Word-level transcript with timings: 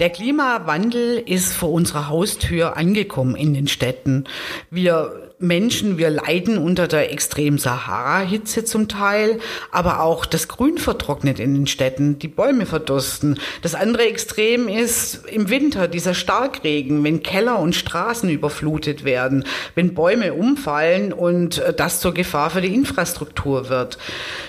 Der 0.00 0.08
Klimawandel 0.08 1.18
ist 1.18 1.52
vor 1.52 1.70
unserer 1.70 2.08
Haustür 2.08 2.78
angekommen 2.78 3.36
in 3.36 3.52
den 3.52 3.68
Städten. 3.68 4.24
Wir 4.70 5.29
Menschen, 5.40 5.96
wir 5.96 6.10
leiden 6.10 6.58
unter 6.58 6.86
der 6.86 7.12
extremen 7.12 7.56
Sahara-Hitze 7.56 8.66
zum 8.66 8.88
Teil, 8.88 9.38
aber 9.70 10.00
auch 10.00 10.26
das 10.26 10.48
Grün 10.48 10.76
vertrocknet 10.76 11.40
in 11.40 11.54
den 11.54 11.66
Städten, 11.66 12.18
die 12.18 12.28
Bäume 12.28 12.66
verdursten. 12.66 13.40
Das 13.62 13.74
andere 13.74 14.04
Extrem 14.04 14.68
ist 14.68 15.26
im 15.26 15.48
Winter 15.48 15.88
dieser 15.88 16.12
Starkregen, 16.12 17.02
wenn 17.04 17.22
Keller 17.22 17.58
und 17.58 17.74
Straßen 17.74 18.28
überflutet 18.28 19.04
werden, 19.04 19.44
wenn 19.74 19.94
Bäume 19.94 20.34
umfallen 20.34 21.14
und 21.14 21.56
äh, 21.58 21.72
das 21.72 22.00
zur 22.00 22.12
Gefahr 22.12 22.50
für 22.50 22.60
die 22.60 22.74
Infrastruktur 22.74 23.70
wird. 23.70 23.96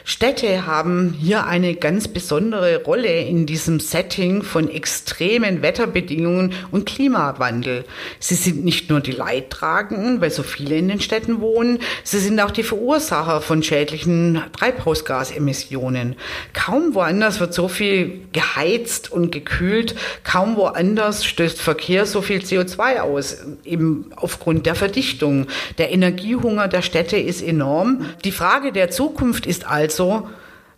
Städte 0.04 0.66
haben 0.66 1.16
hier 1.18 1.46
eine 1.46 1.76
ganz 1.76 2.10
besondere 2.10 2.84
Rolle 2.84 3.22
in 3.22 3.46
diesem 3.46 3.80
Setting 3.80 4.44
von 4.44 4.70
extremen 4.70 5.62
Wetterbedingungen 5.62 6.52
und 6.72 6.86
Klimawandel. 6.86 7.86
Sie 8.20 8.36
sind 8.36 8.66
nicht 8.66 8.90
nur 8.90 9.00
die 9.00 9.12
Leidtragenden, 9.12 10.20
weil 10.20 10.32
so 10.32 10.44
viele 10.44 10.81
in 10.82 10.90
den 10.90 11.00
Städten 11.00 11.40
wohnen. 11.40 11.80
Sie 12.04 12.20
sind 12.20 12.40
auch 12.40 12.52
die 12.52 12.64
Verursacher 12.64 13.40
von 13.42 13.64
schädlichen 13.64 14.42
Treibhausgasemissionen. 14.58 16.16
Kaum 16.54 16.94
woanders 16.96 17.40
wird 17.40 17.54
so 17.54 17.68
viel 17.68 18.22
geheizt 18.34 19.12
und 19.12 19.32
gekühlt. 19.32 19.96
Kaum 20.24 20.58
woanders 20.58 21.24
stößt 21.26 21.62
Verkehr 21.62 22.06
so 22.06 22.22
viel 22.22 22.40
CO2 22.40 23.00
aus, 23.00 23.38
eben 23.64 24.12
aufgrund 24.16 24.66
der 24.66 24.76
Verdichtung. 24.76 25.48
Der 25.78 25.92
Energiehunger 25.92 26.68
der 26.68 26.82
Städte 26.82 27.18
ist 27.18 27.42
enorm. 27.42 28.06
Die 28.26 28.32
Frage 28.32 28.72
der 28.72 28.90
Zukunft 28.90 29.46
ist 29.46 29.68
also, 29.68 30.28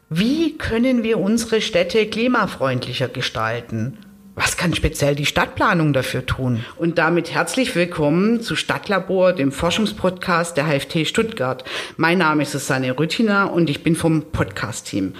wie 0.10 0.58
können 0.58 1.04
wir 1.04 1.18
unsere 1.18 1.62
Städte 1.62 2.06
klimafreundlicher 2.06 3.08
gestalten? 3.08 3.98
Was 4.36 4.58
kann 4.58 4.74
speziell 4.74 5.14
die 5.14 5.28
Stadtplanung 5.28 5.94
dafür 5.94 6.26
tun? 6.26 6.66
Und 6.78 6.98
damit 6.98 7.32
herzlich 7.32 7.76
willkommen 7.76 8.42
zu 8.42 8.56
Stadtlabor, 8.56 9.34
dem 9.34 9.52
Forschungspodcast 9.52 10.58
der 10.58 10.66
HFT 10.66 11.08
Stuttgart. 11.08 11.64
Mein 11.98 12.18
Name 12.18 12.42
ist 12.42 12.52
Susanne 12.52 12.98
Rüttiner 12.98 13.54
und 13.54 13.70
ich 13.70 13.84
bin 13.84 13.96
vom 13.96 14.32
Podcast-Team. 14.32 15.14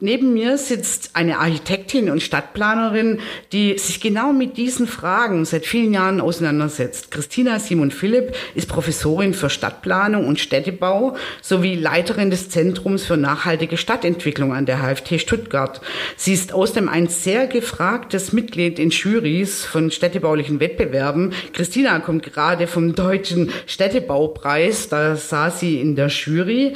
Neben 0.00 0.32
mir 0.32 0.58
sitzt 0.58 1.10
eine 1.14 1.40
Architektin 1.40 2.08
und 2.08 2.22
Stadtplanerin, 2.22 3.18
die 3.50 3.76
sich 3.78 4.00
genau 4.00 4.32
mit 4.32 4.56
diesen 4.56 4.86
Fragen 4.86 5.44
seit 5.44 5.66
vielen 5.66 5.92
Jahren 5.92 6.20
auseinandersetzt. 6.20 7.10
Christina 7.10 7.58
Simon 7.58 7.90
Philipp 7.90 8.36
ist 8.54 8.68
Professorin 8.68 9.34
für 9.34 9.50
Stadtplanung 9.50 10.28
und 10.28 10.38
Städtebau 10.38 11.16
sowie 11.42 11.74
Leiterin 11.74 12.30
des 12.30 12.48
Zentrums 12.48 13.06
für 13.06 13.16
nachhaltige 13.16 13.76
Stadtentwicklung 13.76 14.54
an 14.54 14.66
der 14.66 14.78
HFT 14.82 15.20
Stuttgart. 15.20 15.80
Sie 16.16 16.32
ist 16.32 16.52
außerdem 16.52 16.88
ein 16.88 17.08
sehr 17.08 17.48
gefragtes 17.48 18.32
Mitglied 18.32 18.78
in 18.78 18.90
Jurys 18.90 19.64
von 19.64 19.90
städtebaulichen 19.90 20.60
Wettbewerben. 20.60 21.32
Christina 21.52 21.98
kommt 21.98 22.22
gerade 22.22 22.68
vom 22.68 22.94
Deutschen 22.94 23.50
Städtebaupreis, 23.66 24.88
da 24.88 25.16
saß 25.16 25.58
sie 25.58 25.80
in 25.80 25.96
der 25.96 26.06
Jury. 26.06 26.74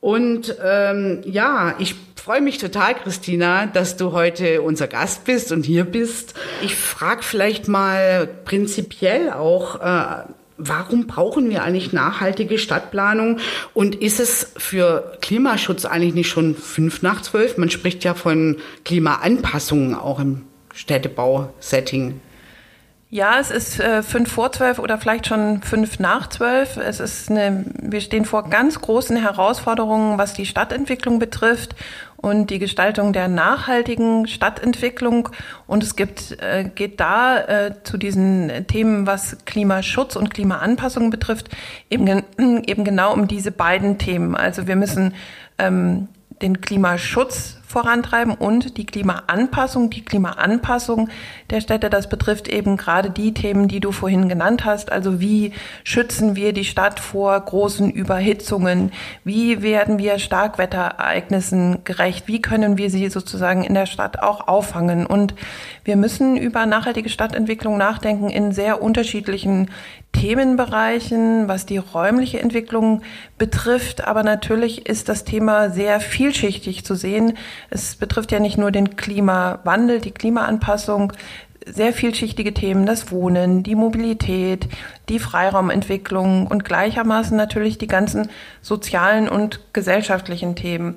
Und 0.00 0.56
ähm, 0.64 1.22
ja, 1.24 1.76
ich 1.78 1.94
freue 2.26 2.40
mich 2.40 2.58
total, 2.58 2.96
Christina, 2.96 3.66
dass 3.66 3.96
du 3.96 4.10
heute 4.10 4.60
unser 4.60 4.88
Gast 4.88 5.26
bist 5.26 5.52
und 5.52 5.64
hier 5.64 5.84
bist. 5.84 6.34
Ich 6.60 6.74
frage 6.74 7.22
vielleicht 7.22 7.68
mal 7.68 8.26
prinzipiell 8.26 9.30
auch, 9.30 9.80
äh, 9.80 10.24
warum 10.56 11.06
brauchen 11.06 11.50
wir 11.50 11.62
eigentlich 11.62 11.92
nachhaltige 11.92 12.58
Stadtplanung? 12.58 13.38
Und 13.74 13.94
ist 13.94 14.18
es 14.18 14.54
für 14.56 15.16
Klimaschutz 15.20 15.84
eigentlich 15.84 16.14
nicht 16.14 16.28
schon 16.28 16.56
fünf 16.56 17.00
nach 17.00 17.22
zwölf? 17.22 17.58
Man 17.58 17.70
spricht 17.70 18.02
ja 18.02 18.14
von 18.14 18.56
Klimaanpassungen 18.84 19.94
auch 19.94 20.18
im 20.18 20.46
Städtebau-Setting. 20.74 22.20
Ja, 23.08 23.38
es 23.38 23.52
ist 23.52 23.78
äh, 23.78 24.02
fünf 24.02 24.32
vor 24.32 24.50
zwölf 24.50 24.80
oder 24.80 24.98
vielleicht 24.98 25.28
schon 25.28 25.62
fünf 25.62 26.00
nach 26.00 26.28
zwölf. 26.28 26.76
Es 26.76 26.98
ist 26.98 27.30
eine, 27.30 27.64
wir 27.80 28.00
stehen 28.00 28.24
vor 28.24 28.50
ganz 28.50 28.80
großen 28.80 29.16
Herausforderungen, 29.16 30.18
was 30.18 30.34
die 30.34 30.44
Stadtentwicklung 30.44 31.20
betrifft 31.20 31.76
und 32.26 32.50
die 32.50 32.58
Gestaltung 32.58 33.12
der 33.12 33.28
nachhaltigen 33.28 34.26
Stadtentwicklung. 34.26 35.28
Und 35.68 35.84
es 35.84 35.94
gibt, 35.94 36.36
äh, 36.42 36.64
geht 36.64 36.98
da 36.98 37.38
äh, 37.38 37.74
zu 37.84 37.98
diesen 37.98 38.66
Themen, 38.66 39.06
was 39.06 39.36
Klimaschutz 39.44 40.16
und 40.16 40.34
Klimaanpassung 40.34 41.10
betrifft, 41.10 41.48
eben, 41.88 42.06
eben 42.66 42.84
genau 42.84 43.12
um 43.12 43.28
diese 43.28 43.52
beiden 43.52 43.98
Themen. 43.98 44.34
Also 44.34 44.66
wir 44.66 44.74
müssen 44.74 45.14
ähm, 45.58 46.08
den 46.42 46.60
Klimaschutz 46.60 47.55
vorantreiben 47.66 48.34
und 48.34 48.78
die 48.78 48.86
Klimaanpassung. 48.86 49.90
Die 49.90 50.04
Klimaanpassung 50.04 51.08
der 51.50 51.60
Städte, 51.60 51.90
das 51.90 52.08
betrifft 52.08 52.48
eben 52.48 52.76
gerade 52.76 53.10
die 53.10 53.34
Themen, 53.34 53.68
die 53.68 53.80
du 53.80 53.92
vorhin 53.92 54.28
genannt 54.28 54.64
hast. 54.64 54.92
Also 54.92 55.20
wie 55.20 55.52
schützen 55.82 56.36
wir 56.36 56.52
die 56.52 56.64
Stadt 56.64 57.00
vor 57.00 57.38
großen 57.38 57.90
Überhitzungen? 57.90 58.92
Wie 59.24 59.62
werden 59.62 59.98
wir 59.98 60.18
Starkwetterereignissen 60.18 61.84
gerecht? 61.84 62.28
Wie 62.28 62.40
können 62.40 62.78
wir 62.78 62.90
sie 62.90 63.08
sozusagen 63.08 63.64
in 63.64 63.74
der 63.74 63.86
Stadt 63.86 64.22
auch 64.22 64.46
auffangen? 64.46 65.04
Und 65.04 65.34
wir 65.84 65.96
müssen 65.96 66.36
über 66.36 66.66
nachhaltige 66.66 67.08
Stadtentwicklung 67.08 67.76
nachdenken 67.76 68.30
in 68.30 68.52
sehr 68.52 68.80
unterschiedlichen 68.80 69.70
Themenbereichen, 70.20 71.46
was 71.46 71.66
die 71.66 71.76
räumliche 71.76 72.40
Entwicklung 72.40 73.02
betrifft. 73.36 74.04
Aber 74.04 74.22
natürlich 74.22 74.86
ist 74.86 75.08
das 75.08 75.24
Thema 75.24 75.70
sehr 75.70 76.00
vielschichtig 76.00 76.84
zu 76.84 76.94
sehen. 76.94 77.34
Es 77.68 77.96
betrifft 77.96 78.32
ja 78.32 78.40
nicht 78.40 78.56
nur 78.56 78.70
den 78.70 78.96
Klimawandel, 78.96 80.00
die 80.00 80.12
Klimaanpassung, 80.12 81.12
sehr 81.66 81.92
vielschichtige 81.92 82.54
Themen, 82.54 82.86
das 82.86 83.10
Wohnen, 83.10 83.62
die 83.62 83.74
Mobilität, 83.74 84.68
die 85.08 85.18
Freiraumentwicklung 85.18 86.46
und 86.46 86.64
gleichermaßen 86.64 87.36
natürlich 87.36 87.76
die 87.76 87.88
ganzen 87.88 88.28
sozialen 88.62 89.28
und 89.28 89.60
gesellschaftlichen 89.72 90.54
Themen 90.54 90.96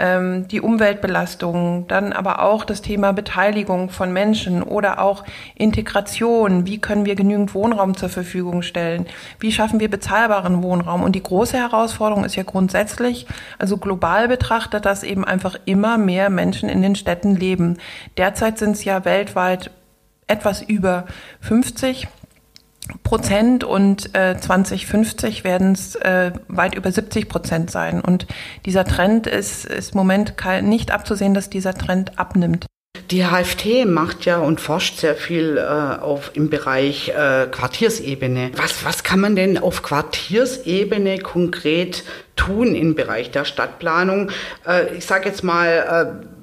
die 0.00 0.60
Umweltbelastung, 0.60 1.88
dann 1.88 2.12
aber 2.12 2.42
auch 2.42 2.64
das 2.64 2.82
Thema 2.82 3.12
Beteiligung 3.12 3.90
von 3.90 4.12
Menschen 4.12 4.62
oder 4.62 5.00
auch 5.00 5.24
Integration. 5.56 6.66
Wie 6.66 6.78
können 6.78 7.04
wir 7.04 7.16
genügend 7.16 7.52
Wohnraum 7.52 7.96
zur 7.96 8.08
Verfügung 8.08 8.62
stellen? 8.62 9.06
Wie 9.40 9.50
schaffen 9.50 9.80
wir 9.80 9.90
bezahlbaren 9.90 10.62
Wohnraum? 10.62 11.02
Und 11.02 11.16
die 11.16 11.22
große 11.22 11.56
Herausforderung 11.56 12.24
ist 12.24 12.36
ja 12.36 12.44
grundsätzlich, 12.44 13.26
also 13.58 13.76
global 13.76 14.28
betrachtet, 14.28 14.84
dass 14.84 15.02
eben 15.02 15.24
einfach 15.24 15.56
immer 15.64 15.98
mehr 15.98 16.30
Menschen 16.30 16.68
in 16.68 16.80
den 16.80 16.94
Städten 16.94 17.34
leben. 17.34 17.78
Derzeit 18.16 18.58
sind 18.58 18.72
es 18.72 18.84
ja 18.84 19.04
weltweit 19.04 19.72
etwas 20.28 20.62
über 20.62 21.06
50 21.40 22.06
Prozent 23.02 23.64
und 23.64 24.14
äh, 24.14 24.36
2050 24.38 25.44
werden 25.44 25.72
es 25.72 25.94
äh, 25.96 26.32
weit 26.48 26.74
über 26.74 26.90
70 26.90 27.28
Prozent 27.28 27.70
sein. 27.70 28.00
Und 28.00 28.26
dieser 28.66 28.84
Trend 28.84 29.26
ist, 29.26 29.66
im 29.66 29.96
Moment 29.96 30.34
nicht 30.62 30.90
abzusehen, 30.90 31.34
dass 31.34 31.50
dieser 31.50 31.74
Trend 31.74 32.18
abnimmt. 32.18 32.66
Die 33.10 33.24
HFT 33.24 33.86
macht 33.86 34.26
ja 34.26 34.38
und 34.38 34.60
forscht 34.60 34.98
sehr 34.98 35.14
viel 35.14 35.56
äh, 35.56 35.60
auf, 35.62 36.32
im 36.34 36.50
Bereich 36.50 37.08
äh, 37.08 37.46
Quartiersebene. 37.50 38.50
Was, 38.56 38.84
was 38.84 39.02
kann 39.02 39.20
man 39.20 39.34
denn 39.34 39.56
auf 39.56 39.82
Quartiersebene 39.82 41.18
konkret 41.18 42.04
tun 42.36 42.74
im 42.74 42.94
Bereich 42.94 43.30
der 43.30 43.46
Stadtplanung? 43.46 44.30
Äh, 44.66 44.96
ich 44.96 45.06
sage 45.06 45.28
jetzt 45.28 45.42
mal, 45.42 46.20
äh, 46.22 46.37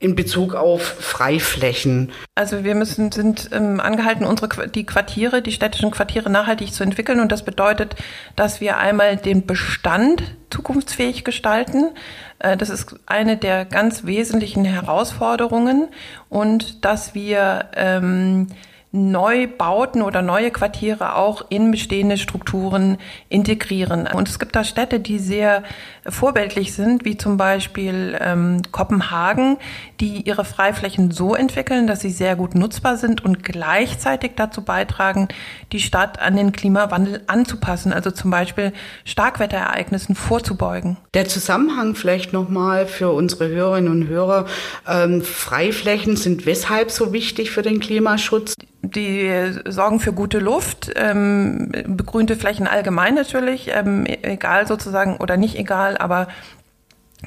in 0.00 0.14
Bezug 0.14 0.54
auf 0.54 0.82
Freiflächen? 0.82 2.12
Also 2.34 2.62
wir 2.62 2.74
müssen 2.74 3.10
sind 3.10 3.50
ähm, 3.52 3.80
angehalten, 3.80 4.24
unsere 4.24 4.68
die 4.68 4.86
Quartiere, 4.86 5.42
die 5.42 5.52
städtischen 5.52 5.90
Quartiere 5.90 6.30
nachhaltig 6.30 6.72
zu 6.72 6.84
entwickeln 6.84 7.18
und 7.18 7.32
das 7.32 7.44
bedeutet, 7.44 7.96
dass 8.36 8.60
wir 8.60 8.78
einmal 8.78 9.16
den 9.16 9.46
Bestand 9.46 10.22
zukunftsfähig 10.50 11.24
gestalten. 11.24 11.90
Äh, 12.38 12.56
das 12.56 12.70
ist 12.70 12.94
eine 13.06 13.36
der 13.36 13.64
ganz 13.64 14.04
wesentlichen 14.04 14.64
Herausforderungen 14.64 15.88
und 16.28 16.84
dass 16.84 17.14
wir 17.14 17.66
ähm, 17.74 18.46
Neubauten 18.90 20.00
oder 20.00 20.22
neue 20.22 20.50
Quartiere 20.50 21.16
auch 21.16 21.44
in 21.50 21.70
bestehende 21.70 22.16
Strukturen 22.16 22.96
integrieren. 23.28 24.06
Und 24.06 24.28
es 24.28 24.38
gibt 24.38 24.56
da 24.56 24.64
Städte, 24.64 24.98
die 24.98 25.18
sehr 25.18 25.62
vorbildlich 26.08 26.74
sind, 26.74 27.04
wie 27.04 27.16
zum 27.16 27.36
Beispiel 27.36 28.16
ähm, 28.20 28.62
Kopenhagen, 28.70 29.56
die 30.00 30.22
ihre 30.22 30.44
Freiflächen 30.44 31.10
so 31.10 31.34
entwickeln, 31.34 31.86
dass 31.86 32.00
sie 32.00 32.10
sehr 32.10 32.36
gut 32.36 32.54
nutzbar 32.54 32.96
sind 32.96 33.24
und 33.24 33.42
gleichzeitig 33.42 34.32
dazu 34.36 34.62
beitragen, 34.62 35.28
die 35.72 35.80
Stadt 35.80 36.20
an 36.20 36.36
den 36.36 36.52
Klimawandel 36.52 37.22
anzupassen, 37.26 37.92
also 37.92 38.10
zum 38.10 38.30
Beispiel 38.30 38.72
Starkwetterereignissen 39.04 40.14
vorzubeugen. 40.14 40.96
Der 41.14 41.26
Zusammenhang 41.26 41.94
vielleicht 41.94 42.32
nochmal 42.32 42.86
für 42.86 43.10
unsere 43.10 43.48
Hörerinnen 43.48 43.90
und 43.90 44.08
Hörer. 44.08 44.46
Ähm, 44.86 45.22
Freiflächen 45.22 46.16
sind 46.16 46.46
weshalb 46.46 46.90
so 46.90 47.12
wichtig 47.12 47.50
für 47.50 47.62
den 47.62 47.80
Klimaschutz? 47.80 48.54
die 48.80 49.52
sorgen 49.66 50.00
für 50.00 50.12
gute 50.12 50.38
Luft, 50.38 50.90
ähm, 50.94 51.72
begrünte 51.86 52.36
Flächen 52.36 52.66
allgemein 52.66 53.14
natürlich, 53.14 53.70
ähm, 53.74 54.06
egal 54.06 54.66
sozusagen 54.66 55.16
oder 55.16 55.36
nicht 55.36 55.58
egal, 55.58 55.97
aber 56.00 56.28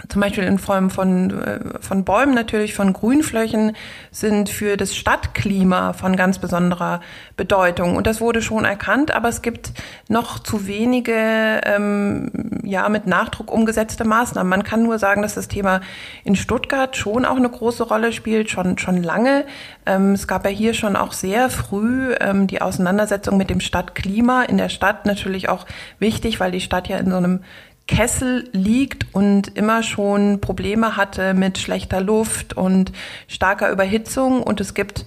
zum 0.08 0.22
Beispiel 0.22 0.46
in 0.46 0.58
Form 0.58 0.90
von, 0.90 1.42
äh, 1.42 1.60
von 1.82 2.06
Bäumen 2.06 2.34
natürlich, 2.34 2.74
von 2.74 2.94
Grünflächen, 2.94 3.76
sind 4.10 4.48
für 4.48 4.78
das 4.78 4.96
Stadtklima 4.96 5.92
von 5.94 6.16
ganz 6.16 6.40
besonderer 6.40 7.02
Bedeutung. 7.36 7.98
Und 7.98 8.08
das 8.08 8.22
wurde 8.22 8.42
schon 8.42 8.64
erkannt, 8.64 9.14
aber 9.14 9.28
es 9.28 9.42
gibt 9.42 9.74
noch 10.08 10.40
zu 10.40 10.66
wenige 10.66 11.62
ähm, 11.66 12.32
ja, 12.64 12.88
mit 12.88 13.06
Nachdruck 13.06 13.52
umgesetzte 13.52 14.06
Maßnahmen. 14.06 14.50
Man 14.50 14.64
kann 14.64 14.84
nur 14.84 14.98
sagen, 14.98 15.22
dass 15.22 15.36
das 15.36 15.50
Thema 15.50 15.82
in 16.24 16.38
Stuttgart 16.38 16.96
schon 16.96 17.26
auch 17.26 17.36
eine 17.36 17.50
große 17.50 17.84
Rolle 17.84 18.14
spielt, 18.14 18.50
schon, 18.50 18.78
schon 18.78 19.04
lange. 19.04 19.46
Ähm, 19.86 20.14
es 20.14 20.28
gab 20.28 20.46
ja 20.46 20.52
hier 20.52 20.74
schon 20.74 20.96
auch 20.96 21.12
sehr 21.12 21.50
früh 21.50 22.14
ähm, 22.22 22.48
die 22.48 22.62
Auseinandersetzung 22.62 23.36
mit 23.36 23.50
dem 23.50 23.60
Stadtklima. 23.60 24.44
In 24.44 24.58
der 24.58 24.70
Stadt 24.70 25.06
natürlich 25.06 25.50
auch 25.50 25.66
wichtig, 26.00 26.40
weil 26.40 26.52
die 26.52 26.62
Stadt 26.62 26.88
ja 26.88 26.98
in 26.98 27.10
so 27.10 27.18
einem 27.18 27.42
Kessel 27.88 28.50
liegt 28.54 29.14
und 29.14 29.58
immer 29.58 29.84
schon 29.84 30.40
Probleme 30.40 30.96
hatte 30.96 31.34
mit 31.34 31.58
schlechter 31.58 32.00
Luft 32.00 32.56
und 32.56 32.92
starker 33.28 33.70
Überhitzung. 33.72 34.44
Und 34.44 34.62
es 34.62 34.74
gibt 34.74 35.06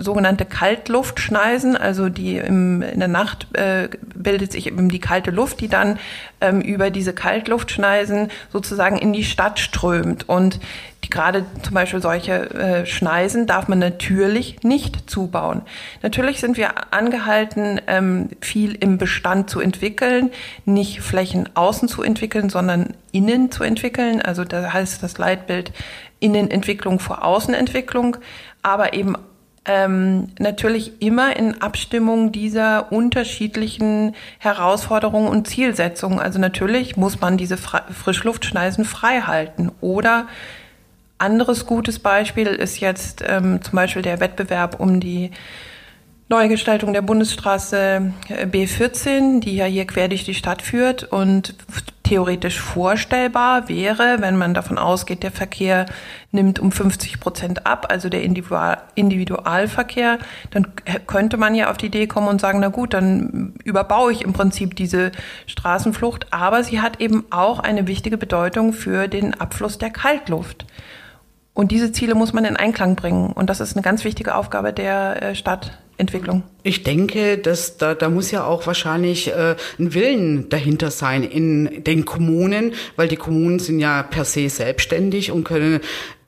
sogenannte 0.00 0.44
Kaltluftschneisen, 0.44 1.76
also 1.76 2.08
die 2.08 2.38
im, 2.38 2.82
in 2.82 2.98
der 2.98 3.08
Nacht 3.08 3.46
äh, 3.54 3.88
bildet 4.14 4.52
sich 4.52 4.66
eben 4.66 4.88
die 4.88 4.98
kalte 4.98 5.30
Luft, 5.30 5.60
die 5.60 5.68
dann 5.68 5.98
ähm, 6.40 6.60
über 6.60 6.90
diese 6.90 7.12
Kaltluftschneisen 7.12 8.28
sozusagen 8.50 8.96
in 8.96 9.12
die 9.12 9.24
Stadt 9.24 9.58
strömt. 9.58 10.28
Und 10.28 10.58
die, 11.04 11.10
gerade 11.10 11.44
zum 11.62 11.74
Beispiel 11.74 12.00
solche 12.00 12.50
äh, 12.50 12.86
Schneisen 12.86 13.46
darf 13.46 13.68
man 13.68 13.78
natürlich 13.78 14.62
nicht 14.62 15.10
zubauen. 15.10 15.62
Natürlich 16.02 16.40
sind 16.40 16.56
wir 16.56 16.92
angehalten, 16.92 17.80
ähm, 17.86 18.30
viel 18.40 18.74
im 18.74 18.96
Bestand 18.96 19.50
zu 19.50 19.60
entwickeln, 19.60 20.30
nicht 20.64 21.02
Flächen 21.02 21.48
außen 21.54 21.88
zu 21.88 22.02
entwickeln, 22.02 22.48
sondern 22.48 22.94
innen 23.12 23.50
zu 23.50 23.64
entwickeln. 23.64 24.22
Also 24.22 24.44
da 24.44 24.72
heißt 24.72 25.02
das 25.02 25.18
Leitbild 25.18 25.72
Innenentwicklung 26.20 27.00
vor 27.00 27.24
Außenentwicklung, 27.24 28.18
aber 28.62 28.92
eben 28.92 29.16
ähm, 29.66 30.28
natürlich 30.38 31.02
immer 31.02 31.36
in 31.36 31.60
Abstimmung 31.60 32.32
dieser 32.32 32.92
unterschiedlichen 32.92 34.14
Herausforderungen 34.38 35.28
und 35.28 35.46
Zielsetzungen. 35.46 36.18
Also 36.18 36.38
natürlich 36.38 36.96
muss 36.96 37.20
man 37.20 37.36
diese 37.36 37.56
Fra 37.56 37.82
Frischluftschneisen 37.92 38.84
frei 38.84 39.20
halten. 39.22 39.70
Oder 39.80 40.26
anderes 41.18 41.66
gutes 41.66 41.98
Beispiel 41.98 42.46
ist 42.46 42.80
jetzt 42.80 43.22
ähm, 43.26 43.60
zum 43.62 43.76
Beispiel 43.76 44.02
der 44.02 44.20
Wettbewerb 44.20 44.80
um 44.80 45.00
die 45.00 45.30
Neugestaltung 46.30 46.92
der 46.92 47.02
Bundesstraße 47.02 48.12
äh, 48.28 48.46
B14, 48.46 49.40
die 49.40 49.56
ja 49.56 49.66
hier 49.66 49.86
quer 49.86 50.08
durch 50.08 50.24
die 50.24 50.34
Stadt 50.34 50.62
führt 50.62 51.04
und 51.04 51.54
theoretisch 52.10 52.58
vorstellbar 52.58 53.68
wäre, 53.68 54.16
wenn 54.18 54.36
man 54.36 54.52
davon 54.52 54.78
ausgeht, 54.78 55.22
der 55.22 55.30
Verkehr 55.30 55.86
nimmt 56.32 56.58
um 56.58 56.72
50 56.72 57.20
Prozent 57.20 57.66
ab, 57.66 57.86
also 57.88 58.08
der 58.08 58.24
Individual 58.24 58.78
Individualverkehr, 58.96 60.18
dann 60.50 60.66
könnte 61.06 61.36
man 61.36 61.54
ja 61.54 61.70
auf 61.70 61.76
die 61.76 61.86
Idee 61.86 62.08
kommen 62.08 62.26
und 62.26 62.40
sagen, 62.40 62.58
na 62.58 62.66
gut, 62.66 62.94
dann 62.94 63.54
überbaue 63.62 64.10
ich 64.10 64.22
im 64.22 64.32
Prinzip 64.32 64.74
diese 64.74 65.12
Straßenflucht, 65.46 66.32
aber 66.32 66.64
sie 66.64 66.80
hat 66.80 67.00
eben 67.00 67.26
auch 67.30 67.60
eine 67.60 67.86
wichtige 67.86 68.18
Bedeutung 68.18 68.72
für 68.72 69.06
den 69.06 69.40
Abfluss 69.40 69.78
der 69.78 69.90
Kaltluft. 69.90 70.66
Und 71.54 71.70
diese 71.70 71.92
Ziele 71.92 72.16
muss 72.16 72.32
man 72.32 72.44
in 72.44 72.56
Einklang 72.56 72.96
bringen. 72.96 73.30
Und 73.32 73.50
das 73.50 73.60
ist 73.60 73.76
eine 73.76 73.82
ganz 73.82 74.02
wichtige 74.02 74.34
Aufgabe 74.34 74.72
der 74.72 75.22
äh, 75.22 75.34
Stadt, 75.36 75.78
Entwicklung? 76.00 76.42
Ich 76.62 76.82
denke, 76.82 77.38
dass 77.38 77.76
da, 77.76 77.94
da 77.94 78.08
muss 78.08 78.30
ja 78.30 78.44
auch 78.44 78.66
wahrscheinlich 78.66 79.28
äh, 79.28 79.56
ein 79.78 79.94
Willen 79.94 80.48
dahinter 80.48 80.90
sein 80.90 81.22
in 81.22 81.84
den 81.84 82.04
Kommunen, 82.04 82.72
weil 82.96 83.08
die 83.08 83.16
Kommunen 83.16 83.58
sind 83.58 83.78
ja 83.78 84.02
per 84.02 84.24
se 84.24 84.48
selbstständig 84.48 85.30
und 85.30 85.44
können 85.44 85.80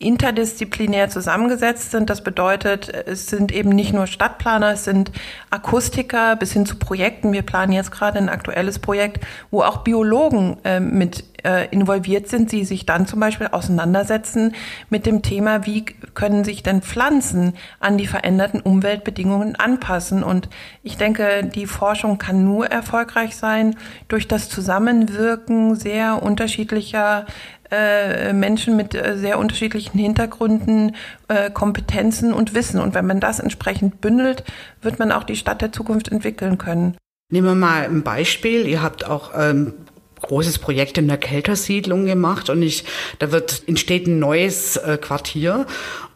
interdisziplinär 0.03 1.09
zusammengesetzt 1.09 1.91
sind. 1.91 2.09
Das 2.09 2.23
bedeutet, 2.23 2.89
es 2.89 3.27
sind 3.27 3.51
eben 3.51 3.69
nicht 3.69 3.93
nur 3.93 4.07
Stadtplaner, 4.07 4.73
es 4.73 4.83
sind 4.83 5.11
Akustiker 5.49 6.35
bis 6.35 6.53
hin 6.53 6.65
zu 6.65 6.75
Projekten. 6.75 7.31
Wir 7.31 7.41
planen 7.41 7.71
jetzt 7.71 7.91
gerade 7.91 8.17
ein 8.17 8.29
aktuelles 8.29 8.79
Projekt, 8.79 9.25
wo 9.51 9.61
auch 9.61 9.77
Biologen 9.77 10.57
äh, 10.63 10.79
mit 10.79 11.23
äh, 11.43 11.67
involviert 11.69 12.27
sind, 12.27 12.51
die 12.51 12.63
sich 12.65 12.85
dann 12.85 13.05
zum 13.05 13.19
Beispiel 13.19 13.47
auseinandersetzen 13.47 14.53
mit 14.89 15.05
dem 15.05 15.21
Thema, 15.21 15.65
wie 15.65 15.85
können 16.13 16.43
sich 16.43 16.63
denn 16.63 16.81
Pflanzen 16.81 17.53
an 17.79 17.97
die 17.97 18.07
veränderten 18.07 18.61
Umweltbedingungen 18.61 19.55
anpassen. 19.55 20.23
Und 20.23 20.49
ich 20.83 20.97
denke, 20.97 21.49
die 21.53 21.67
Forschung 21.67 22.17
kann 22.17 22.43
nur 22.45 22.67
erfolgreich 22.67 23.35
sein 23.35 23.75
durch 24.07 24.27
das 24.27 24.49
Zusammenwirken 24.49 25.75
sehr 25.75 26.23
unterschiedlicher 26.23 27.25
äh, 27.71 28.33
Menschen 28.33 28.75
mit 28.75 28.95
äh, 28.95 29.17
sehr 29.17 29.39
unterschiedlichen 29.39 29.97
Hintergründen, 29.97 30.95
äh, 31.27 31.49
Kompetenzen 31.49 32.33
und 32.33 32.53
Wissen. 32.53 32.79
Und 32.79 32.93
wenn 32.93 33.05
man 33.05 33.19
das 33.19 33.39
entsprechend 33.39 34.01
bündelt, 34.01 34.43
wird 34.81 34.99
man 34.99 35.11
auch 35.11 35.23
die 35.23 35.35
Stadt 35.35 35.61
der 35.61 35.71
Zukunft 35.71 36.09
entwickeln 36.09 36.57
können. 36.57 36.97
Nehmen 37.31 37.47
wir 37.47 37.55
mal 37.55 37.85
ein 37.85 38.03
Beispiel. 38.03 38.67
Ihr 38.67 38.81
habt 38.83 39.05
auch 39.05 39.31
ähm, 39.35 39.73
großes 40.21 40.59
Projekt 40.59 40.97
in 40.97 41.07
der 41.07 41.17
Keltersiedlung 41.17 42.05
gemacht 42.05 42.49
und 42.49 42.61
ich, 42.61 42.85
da 43.19 43.31
wird 43.31 43.63
entsteht 43.67 44.07
ein 44.07 44.19
neues 44.19 44.77
äh, 44.77 44.97
Quartier 44.97 45.65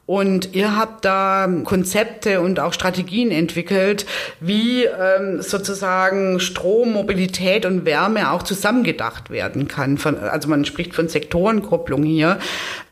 und 0.08 0.56
ihr 0.56 0.76
habt 0.78 1.04
da 1.04 1.48
Konzepte 1.66 2.40
und 2.42 2.62
auch 2.62 2.72
Strategien 2.72 3.30
entwickelt, 3.30 4.06
wie 4.40 4.86
ähm, 4.86 5.42
sozusagen 5.42 6.40
Strom, 6.40 6.94
Mobilität 6.94 7.66
und 7.66 7.86
Wärme 7.86 8.32
auch 8.32 8.42
zusammengedacht 8.42 9.30
werden 9.30 9.68
kann. 9.68 9.98
Von, 9.98 10.18
also 10.18 10.48
man 10.48 10.64
spricht 10.64 10.96
von 10.96 11.10
Sektorenkopplung 11.10 12.04
hier. 12.04 12.40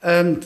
Ähm, 0.03 0.39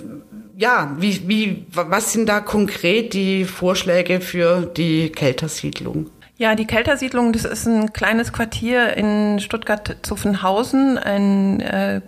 ja, 0.58 0.96
wie, 1.00 1.28
wie, 1.28 1.66
was 1.72 2.14
sind 2.14 2.30
da 2.30 2.40
konkret 2.40 3.14
die 3.14 3.46
Vorschläge 3.46 4.22
für 4.22 4.68
die 4.68 5.10
Keltersiedlung? 5.10 6.12
Ja, 6.38 6.54
die 6.56 6.68
Keltersiedlung, 6.68 7.34
das 7.34 7.46
ist 7.46 7.66
ein 7.66 7.94
kleines 7.94 8.32
Quartier 8.32 8.96
in 8.96 9.40
Stuttgart-Zuffenhausen, 9.40 10.98
ein 10.98 11.60
äh, 11.62 12.02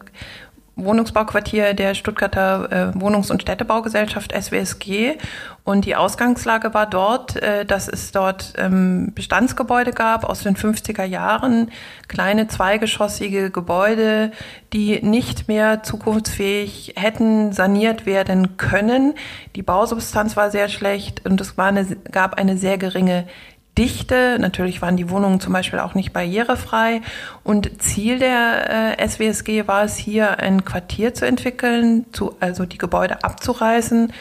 Wohnungsbauquartier 0.83 1.73
der 1.73 1.95
Stuttgarter 1.95 2.93
äh, 2.93 3.00
Wohnungs- 3.00 3.31
und 3.31 3.41
Städtebaugesellschaft 3.41 4.33
SWSG. 4.33 5.17
Und 5.63 5.85
die 5.85 5.95
Ausgangslage 5.95 6.73
war 6.73 6.88
dort, 6.88 7.35
äh, 7.35 7.65
dass 7.65 7.88
es 7.88 8.11
dort 8.11 8.53
ähm, 8.57 9.11
Bestandsgebäude 9.13 9.91
gab 9.91 10.23
aus 10.23 10.41
den 10.41 10.55
50er 10.55 11.03
Jahren, 11.03 11.71
kleine 12.07 12.47
zweigeschossige 12.47 13.51
Gebäude, 13.51 14.31
die 14.73 15.01
nicht 15.03 15.47
mehr 15.47 15.83
zukunftsfähig 15.83 16.93
hätten 16.97 17.53
saniert 17.53 18.05
werden 18.05 18.57
können. 18.57 19.13
Die 19.55 19.63
Bausubstanz 19.63 20.35
war 20.35 20.50
sehr 20.50 20.69
schlecht 20.69 21.25
und 21.25 21.39
es 21.39 21.57
war 21.57 21.67
eine, 21.67 21.85
gab 22.11 22.35
eine 22.35 22.57
sehr 22.57 22.77
geringe 22.77 23.27
Dichte. 23.81 24.38
Natürlich 24.39 24.81
waren 24.83 24.95
die 24.95 25.09
Wohnungen 25.09 25.39
zum 25.39 25.53
Beispiel 25.53 25.79
auch 25.79 25.95
nicht 25.95 26.13
barrierefrei. 26.13 27.01
Und 27.43 27.81
Ziel 27.81 28.19
der 28.19 29.00
äh, 29.00 29.07
SWSG 29.07 29.67
war 29.67 29.83
es 29.83 29.97
hier, 29.97 30.38
ein 30.38 30.63
Quartier 30.63 31.15
zu 31.15 31.25
entwickeln, 31.25 32.05
zu, 32.11 32.35
also 32.39 32.67
die 32.67 32.77
Gebäude 32.77 33.23
abzureißen, 33.23 34.13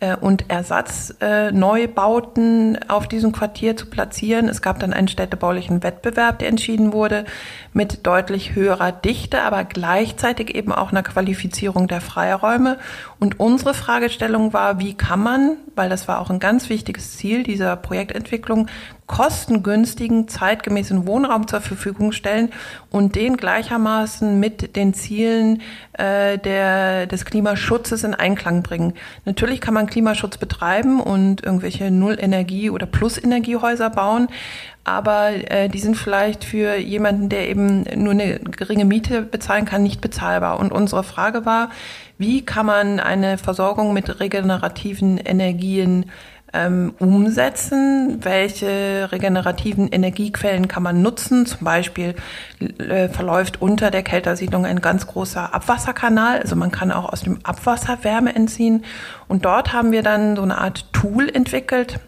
äh, 0.00 0.16
und 0.16 0.50
Ersatzneubauten 0.50 2.74
äh, 2.74 2.80
auf 2.88 3.06
diesem 3.06 3.32
Quartier 3.32 3.76
zu 3.76 3.86
platzieren. 3.86 4.48
Es 4.48 4.60
gab 4.60 4.80
dann 4.80 4.92
einen 4.92 5.08
städtebaulichen 5.08 5.82
Wettbewerb, 5.82 6.40
der 6.40 6.48
entschieden 6.48 6.92
wurde, 6.92 7.24
mit 7.72 8.06
deutlich 8.06 8.54
höherer 8.54 8.92
Dichte, 8.92 9.42
aber 9.42 9.64
gleichzeitig 9.64 10.54
eben 10.54 10.72
auch 10.72 10.90
einer 10.90 11.02
Qualifizierung 11.02 11.88
der 11.88 12.00
Freiräume. 12.00 12.78
Und 13.18 13.40
unsere 13.40 13.74
Fragestellung 13.74 14.52
war, 14.52 14.78
wie 14.78 14.94
kann 14.94 15.22
man, 15.22 15.56
weil 15.74 15.88
das 15.88 16.08
war 16.08 16.20
auch 16.20 16.30
ein 16.30 16.40
ganz 16.40 16.68
wichtiges 16.68 17.16
Ziel 17.16 17.42
dieser 17.42 17.76
Projektentwicklung, 17.76 18.68
kostengünstigen, 19.06 20.28
zeitgemäßen 20.28 21.06
Wohnraum 21.06 21.46
zur 21.46 21.60
Verfügung 21.60 22.12
stellen 22.12 22.50
und 22.90 23.14
den 23.14 23.36
gleichermaßen 23.36 24.40
mit 24.40 24.74
den 24.76 24.94
Zielen 24.94 25.60
äh, 25.92 26.38
der, 26.38 27.06
des 27.06 27.24
Klimaschutzes 27.24 28.04
in 28.04 28.14
Einklang 28.14 28.62
bringen. 28.62 28.94
Natürlich 29.24 29.60
kann 29.60 29.74
man 29.74 29.86
Klimaschutz 29.86 30.38
betreiben 30.38 31.00
und 31.00 31.44
irgendwelche 31.44 31.90
Nullenergie- 31.90 32.70
oder 32.70 32.86
Plusenergiehäuser 32.86 33.90
bauen, 33.90 34.28
aber 34.84 35.50
äh, 35.50 35.68
die 35.68 35.78
sind 35.78 35.96
vielleicht 35.96 36.44
für 36.44 36.76
jemanden, 36.76 37.28
der 37.28 37.48
eben 37.48 37.84
nur 37.96 38.12
eine 38.12 38.40
geringe 38.40 38.84
Miete 38.84 39.22
bezahlen 39.22 39.64
kann, 39.64 39.82
nicht 39.82 40.00
bezahlbar. 40.00 40.58
Und 40.58 40.72
unsere 40.72 41.04
Frage 41.04 41.46
war, 41.46 41.70
wie 42.18 42.44
kann 42.44 42.66
man 42.66 43.00
eine 43.00 43.38
Versorgung 43.38 43.92
mit 43.92 44.20
regenerativen 44.20 45.18
Energien 45.18 46.06
ähm, 46.52 46.94
umsetzen? 46.98 48.18
Welche 48.22 49.08
regenerativen 49.12 49.88
Energiequellen 49.88 50.66
kann 50.66 50.82
man 50.82 51.00
nutzen? 51.00 51.46
Zum 51.46 51.64
Beispiel 51.64 52.14
äh, 52.78 53.08
verläuft 53.08 53.62
unter 53.62 53.90
der 53.90 54.02
Kältersiedlung 54.02 54.66
ein 54.66 54.80
ganz 54.80 55.06
großer 55.06 55.54
Abwasserkanal. 55.54 56.40
Also 56.40 56.56
man 56.56 56.72
kann 56.72 56.90
auch 56.90 57.12
aus 57.12 57.22
dem 57.22 57.38
Abwasser 57.44 57.98
Wärme 58.02 58.34
entziehen. 58.34 58.84
Und 59.28 59.44
dort 59.44 59.72
haben 59.72 59.92
wir 59.92 60.02
dann 60.02 60.36
so 60.36 60.42
eine 60.42 60.58
Art 60.58 60.92
Tool 60.92 61.28
entwickelt, 61.28 62.00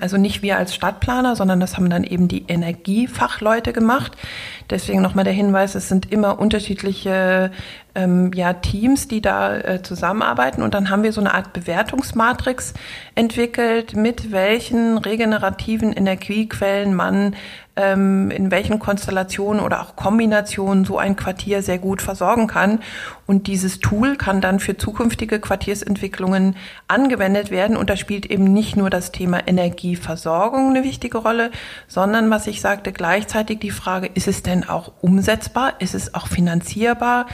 also 0.00 0.16
nicht 0.16 0.42
wir 0.42 0.56
als 0.56 0.74
Stadtplaner, 0.74 1.36
sondern 1.36 1.60
das 1.60 1.76
haben 1.76 1.90
dann 1.90 2.04
eben 2.04 2.28
die 2.28 2.44
Energiefachleute 2.48 3.72
gemacht. 3.72 4.16
Deswegen 4.70 5.02
nochmal 5.02 5.24
der 5.24 5.34
Hinweis, 5.34 5.74
es 5.74 5.88
sind 5.88 6.10
immer 6.10 6.38
unterschiedliche 6.38 7.50
ähm, 7.94 8.30
ja, 8.34 8.54
Teams, 8.54 9.08
die 9.08 9.20
da 9.20 9.56
äh, 9.56 9.82
zusammenarbeiten. 9.82 10.62
Und 10.62 10.74
dann 10.74 10.88
haben 10.90 11.02
wir 11.02 11.12
so 11.12 11.20
eine 11.20 11.34
Art 11.34 11.52
Bewertungsmatrix 11.52 12.74
entwickelt, 13.14 13.94
mit 13.94 14.32
welchen 14.32 14.96
regenerativen 14.96 15.92
Energiequellen 15.92 16.94
man 16.94 17.34
ähm, 17.69 17.69
in 17.80 18.50
welchen 18.50 18.78
Konstellationen 18.78 19.62
oder 19.62 19.80
auch 19.80 19.96
Kombinationen 19.96 20.84
so 20.84 20.98
ein 20.98 21.16
Quartier 21.16 21.62
sehr 21.62 21.78
gut 21.78 22.02
versorgen 22.02 22.46
kann. 22.46 22.80
Und 23.26 23.46
dieses 23.46 23.78
Tool 23.78 24.16
kann 24.16 24.40
dann 24.40 24.60
für 24.60 24.76
zukünftige 24.76 25.40
Quartiersentwicklungen 25.40 26.56
angewendet 26.88 27.50
werden. 27.50 27.76
Und 27.76 27.90
da 27.90 27.96
spielt 27.96 28.26
eben 28.26 28.44
nicht 28.44 28.76
nur 28.76 28.90
das 28.90 29.12
Thema 29.12 29.46
Energieversorgung 29.46 30.70
eine 30.70 30.84
wichtige 30.84 31.18
Rolle, 31.18 31.50
sondern, 31.86 32.30
was 32.30 32.46
ich 32.46 32.60
sagte, 32.60 32.92
gleichzeitig 32.92 33.60
die 33.60 33.70
Frage, 33.70 34.10
ist 34.12 34.28
es 34.28 34.42
denn 34.42 34.68
auch 34.68 34.92
umsetzbar? 35.00 35.74
Ist 35.78 35.94
es 35.94 36.14
auch 36.14 36.26
finanzierbar? 36.26 37.26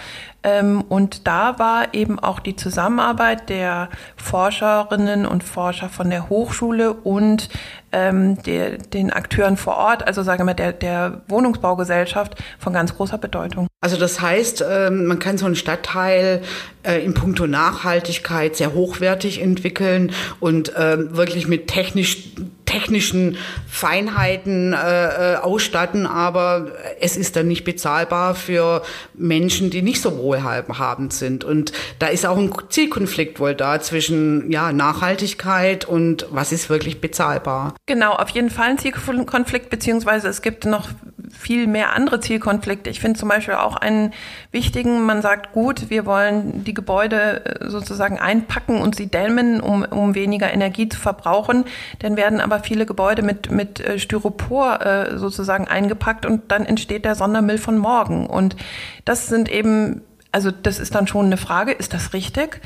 Ähm, 0.47 0.83
und 0.89 1.27
da 1.27 1.59
war 1.59 1.93
eben 1.93 2.21
auch 2.21 2.39
die 2.39 2.55
Zusammenarbeit 2.55 3.49
der 3.49 3.89
Forscherinnen 4.17 5.27
und 5.27 5.43
Forscher 5.43 5.89
von 5.89 6.09
der 6.09 6.29
Hochschule 6.29 6.93
und 6.93 7.49
ähm, 7.91 8.41
der, 8.45 8.79
den 8.79 9.13
Akteuren 9.13 9.57
vor 9.57 9.77
Ort, 9.77 10.07
also 10.07 10.23
sagen 10.23 10.47
wir 10.47 10.55
der, 10.55 10.73
der 10.73 11.23
Wohnungsbaugesellschaft, 11.27 12.37
von 12.61 12.73
ganz 12.73 12.95
großer 12.95 13.19
Bedeutung. 13.19 13.67
Also 13.81 13.97
das 13.97 14.21
heißt, 14.21 14.65
ähm, 14.69 15.07
man 15.07 15.19
kann 15.19 15.37
so 15.37 15.47
einen 15.47 15.57
Stadtteil 15.57 16.43
äh, 16.85 17.05
in 17.05 17.15
puncto 17.15 17.49
Nachhaltigkeit 17.49 18.55
sehr 18.55 18.73
hochwertig 18.73 19.43
entwickeln 19.43 20.13
und 20.39 20.73
ähm, 20.79 21.17
wirklich 21.17 21.49
mit 21.49 21.67
technisch 21.67 22.35
technischen 22.67 23.39
Feinheiten 23.69 24.73
äh, 24.75 25.35
äh, 25.35 25.37
ausstatten, 25.37 26.07
aber 26.07 26.73
es 27.01 27.17
ist 27.17 27.37
dann 27.37 27.49
nicht 27.49 27.65
bezahlbar 27.65 28.35
für 28.35 28.83
Menschen, 29.15 29.71
die 29.71 29.83
nicht 29.83 30.03
so 30.03 30.19
wohlhabend 30.19 31.13
sind. 31.13 31.45
Und 31.45 31.73
da 31.99 32.09
ist 32.09 32.27
auch 32.27 32.37
ein 32.37 32.53
Zielkonflikt 32.69 33.41
wohl 33.41 33.55
da 33.55 33.81
zwischen 33.81 34.51
ja, 34.51 34.73
Nachhaltigkeit 34.73 35.85
und 35.85 36.27
was 36.31 36.53
ist 36.53 36.69
wirklich 36.69 37.01
bezahlbar. 37.01 37.75
Genau, 37.87 38.13
auf 38.13 38.31
jeden 38.31 38.51
Fall 38.51 38.71
ein 38.71 38.79
Zielkonflikt, 38.79 39.71
beziehungsweise 39.71 40.29
es 40.29 40.43
gibt 40.43 40.67
noch 40.67 40.89
viel 41.37 41.67
mehr 41.67 41.95
andere 41.95 42.21
Zielkonflikte. 42.21 42.91
Ich 42.91 43.01
finde 43.01 43.19
zum 43.19 43.29
Beispiel 43.29 43.55
auch 43.55 43.77
einen 43.77 44.13
wichtigen, 44.51 45.03
man 45.03 45.23
sagt, 45.23 45.53
gut, 45.53 45.91
wir 45.91 46.07
wollen 46.07 46.65
die 46.65 46.75
Gebäude 46.75 47.45
äh, 47.45 47.69
sozusagen 47.69 48.19
einpacken 48.19 48.81
und 48.81 48.95
sie 48.97 49.07
dämmen, 49.07 49.61
um, 49.61 49.83
um 49.85 50.15
weniger 50.15 50.53
Energie 50.53 50.89
zu 50.89 50.99
verbrauchen. 50.99 51.65
Dann 52.01 52.17
werden 52.17 52.41
aber 52.41 52.61
viele 52.61 52.87
Gebäude 52.87 53.23
mit, 53.23 53.51
mit 53.51 53.81
äh, 53.81 53.99
Styropor 53.99 54.85
äh, 54.85 55.19
sozusagen 55.19 55.69
eingepackt 55.69 56.27
und 56.27 56.51
dann 56.51 56.67
entsteht 56.67 57.05
der 57.05 57.15
Sondermüll 57.15 57.59
von 57.59 57.79
morgen. 57.79 58.27
Und 58.27 58.57
das 59.05 59.27
sind 59.27 59.51
eben, 59.51 60.03
also 60.33 60.51
das 60.51 60.79
ist 60.79 60.95
dann 60.95 61.07
schon 61.07 61.27
eine 61.27 61.37
Frage, 61.37 61.73
ist 61.73 61.95
das 61.95 62.13
richtig? 62.13 62.61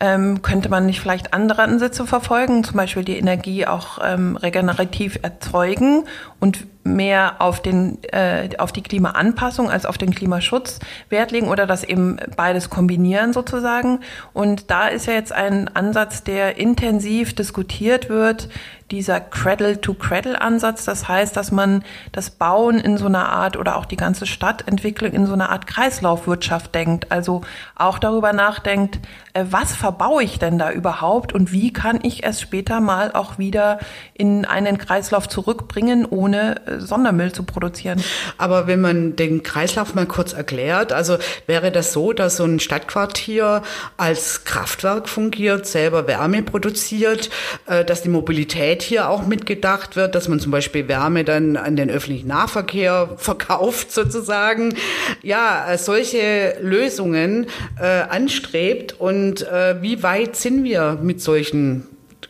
Ähm, 0.00 0.42
könnte 0.42 0.68
man 0.68 0.86
nicht 0.86 1.00
vielleicht 1.00 1.32
andere 1.32 1.62
Ansätze 1.62 2.04
verfolgen, 2.04 2.64
zum 2.64 2.76
Beispiel 2.76 3.04
die 3.04 3.16
Energie 3.16 3.64
auch 3.64 3.98
ähm, 4.02 4.36
regenerativ 4.36 5.20
erzeugen 5.22 6.04
und 6.40 6.66
mehr 6.84 7.36
auf 7.38 7.62
den 7.62 8.02
äh, 8.12 8.50
auf 8.58 8.72
die 8.72 8.82
Klimaanpassung 8.82 9.70
als 9.70 9.86
auf 9.86 9.96
den 9.96 10.14
Klimaschutz 10.14 10.80
Wert 11.08 11.30
legen 11.30 11.48
oder 11.48 11.66
das 11.66 11.84
eben 11.84 12.18
beides 12.36 12.70
kombinieren 12.70 13.32
sozusagen. 13.32 14.00
Und 14.32 14.70
da 14.70 14.88
ist 14.88 15.06
ja 15.06 15.14
jetzt 15.14 15.32
ein 15.32 15.68
Ansatz, 15.74 16.24
der 16.24 16.58
intensiv 16.58 17.34
diskutiert 17.34 18.08
wird, 18.08 18.48
dieser 18.94 19.18
Cradle-to-Cradle-Ansatz. 19.18 20.84
Das 20.84 21.08
heißt, 21.08 21.36
dass 21.36 21.50
man 21.50 21.82
das 22.12 22.30
Bauen 22.30 22.78
in 22.78 22.96
so 22.96 23.06
einer 23.06 23.28
Art 23.28 23.56
oder 23.56 23.76
auch 23.76 23.86
die 23.86 23.96
ganze 23.96 24.24
Stadtentwicklung 24.24 25.12
in 25.12 25.26
so 25.26 25.32
einer 25.32 25.50
Art 25.50 25.66
Kreislaufwirtschaft 25.66 26.72
denkt. 26.74 27.10
Also 27.10 27.40
auch 27.74 27.98
darüber 27.98 28.32
nachdenkt, 28.32 29.00
äh, 29.32 29.44
was 29.50 29.74
verbaue 29.74 30.22
ich 30.22 30.38
denn 30.38 30.58
da 30.58 30.70
überhaupt 30.70 31.32
und 31.32 31.50
wie 31.50 31.72
kann 31.72 31.98
ich 32.02 32.22
es 32.24 32.40
später 32.40 32.80
mal 32.80 33.10
auch 33.12 33.36
wieder 33.36 33.80
in 34.14 34.44
einen 34.44 34.78
Kreislauf 34.78 35.28
zurückbringen, 35.28 36.06
ohne 36.08 36.64
äh, 36.66 36.78
Sondermüll 36.78 37.32
zu 37.32 37.42
produzieren. 37.42 38.00
Aber 38.38 38.68
wenn 38.68 38.80
man 38.80 39.16
den 39.16 39.42
Kreislauf 39.42 39.94
mal 39.96 40.06
kurz 40.06 40.32
erklärt, 40.32 40.92
also 40.92 41.18
wäre 41.46 41.72
das 41.72 41.92
so, 41.92 42.12
dass 42.12 42.36
so 42.36 42.44
ein 42.44 42.60
Stadtquartier 42.60 43.62
als 43.96 44.44
Kraftwerk 44.44 45.08
fungiert, 45.08 45.66
selber 45.66 46.06
Wärme 46.06 46.42
produziert, 46.42 47.28
äh, 47.66 47.84
dass 47.84 48.02
die 48.02 48.10
Mobilität 48.10 48.83
hier 48.84 49.08
auch 49.08 49.26
mitgedacht 49.26 49.96
wird, 49.96 50.14
dass 50.14 50.28
man 50.28 50.40
zum 50.40 50.52
Beispiel 50.52 50.88
Wärme 50.88 51.24
dann 51.24 51.56
an 51.56 51.76
den 51.76 51.90
öffentlichen 51.90 52.28
Nahverkehr 52.28 53.10
verkauft 53.16 53.92
sozusagen. 53.92 54.74
Ja, 55.22 55.72
äh, 55.72 55.78
solche 55.78 56.56
Lösungen 56.60 57.46
äh, 57.80 57.84
anstrebt 57.84 58.98
und 58.98 59.42
äh, 59.42 59.80
wie 59.82 60.02
weit 60.02 60.36
sind 60.36 60.64
wir 60.64 60.98
mit 61.02 61.20
solchen 61.20 61.86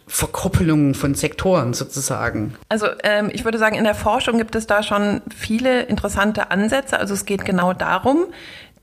Verkoppelungen 0.07 0.95
von 0.95 1.15
Sektoren 1.15 1.73
sozusagen? 1.73 2.55
Also 2.69 2.87
ähm, 3.03 3.31
ich 3.33 3.45
würde 3.45 3.59
sagen, 3.59 3.75
in 3.75 3.85
der 3.85 3.95
Forschung 3.95 4.37
gibt 4.39 4.55
es 4.55 4.67
da 4.67 4.83
schon 4.83 5.23
viele 5.35 5.83
interessante 5.83 6.51
Ansätze. 6.51 6.99
Also 6.99 7.15
es 7.15 7.25
geht 7.25 7.45
genau 7.45 7.73
darum, 7.73 8.27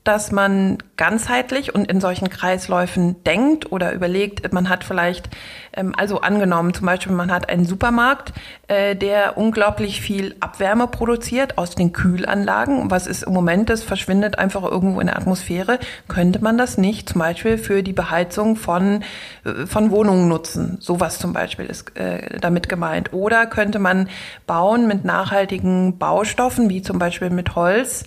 dass 0.04 0.32
man 0.32 0.78
ganzheitlich 0.96 1.74
und 1.74 1.90
in 1.90 2.00
solchen 2.00 2.28
Kreisläufen 2.28 3.22
denkt 3.24 3.70
oder 3.70 3.92
überlegt, 3.92 4.52
man 4.52 4.68
hat 4.68 4.82
vielleicht, 4.82 5.28
ähm, 5.74 5.94
also 5.96 6.20
angenommen, 6.20 6.74
zum 6.74 6.86
Beispiel 6.86 7.12
man 7.12 7.30
hat 7.30 7.48
einen 7.48 7.64
Supermarkt, 7.64 8.32
äh, 8.66 8.96
der 8.96 9.38
unglaublich 9.38 10.00
viel 10.00 10.34
Abwärme 10.40 10.88
produziert 10.88 11.56
aus 11.56 11.76
den 11.76 11.92
Kühlanlagen. 11.92 12.90
Was 12.90 13.06
ist 13.06 13.22
im 13.22 13.32
Moment, 13.32 13.70
das 13.70 13.82
verschwindet 13.84 14.38
einfach 14.38 14.64
irgendwo 14.64 15.00
in 15.00 15.06
der 15.06 15.16
Atmosphäre. 15.16 15.78
Könnte 16.08 16.42
man 16.42 16.58
das 16.58 16.78
nicht 16.78 17.08
zum 17.08 17.20
Beispiel 17.20 17.56
für 17.58 17.82
die 17.84 17.92
Beheizung 17.92 18.56
von, 18.56 19.04
äh, 19.44 19.66
von 19.66 19.92
Wohnungen 19.92 20.26
nutzen? 20.28 20.78
Sowas 20.80 21.18
zum 21.18 21.32
Beispiel 21.32 21.66
ist 21.66 21.96
äh, 21.96 22.40
damit 22.40 22.68
gemeint. 22.68 23.12
Oder 23.12 23.46
könnte 23.46 23.78
man 23.78 24.08
bauen 24.48 24.88
mit 24.88 25.04
nachhaltigen 25.04 25.98
Baustoffen, 25.98 26.70
wie 26.70 26.82
zum 26.82 26.98
Beispiel 26.98 27.30
mit 27.30 27.54
Holz, 27.54 28.04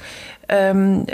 ähm, 0.49 1.05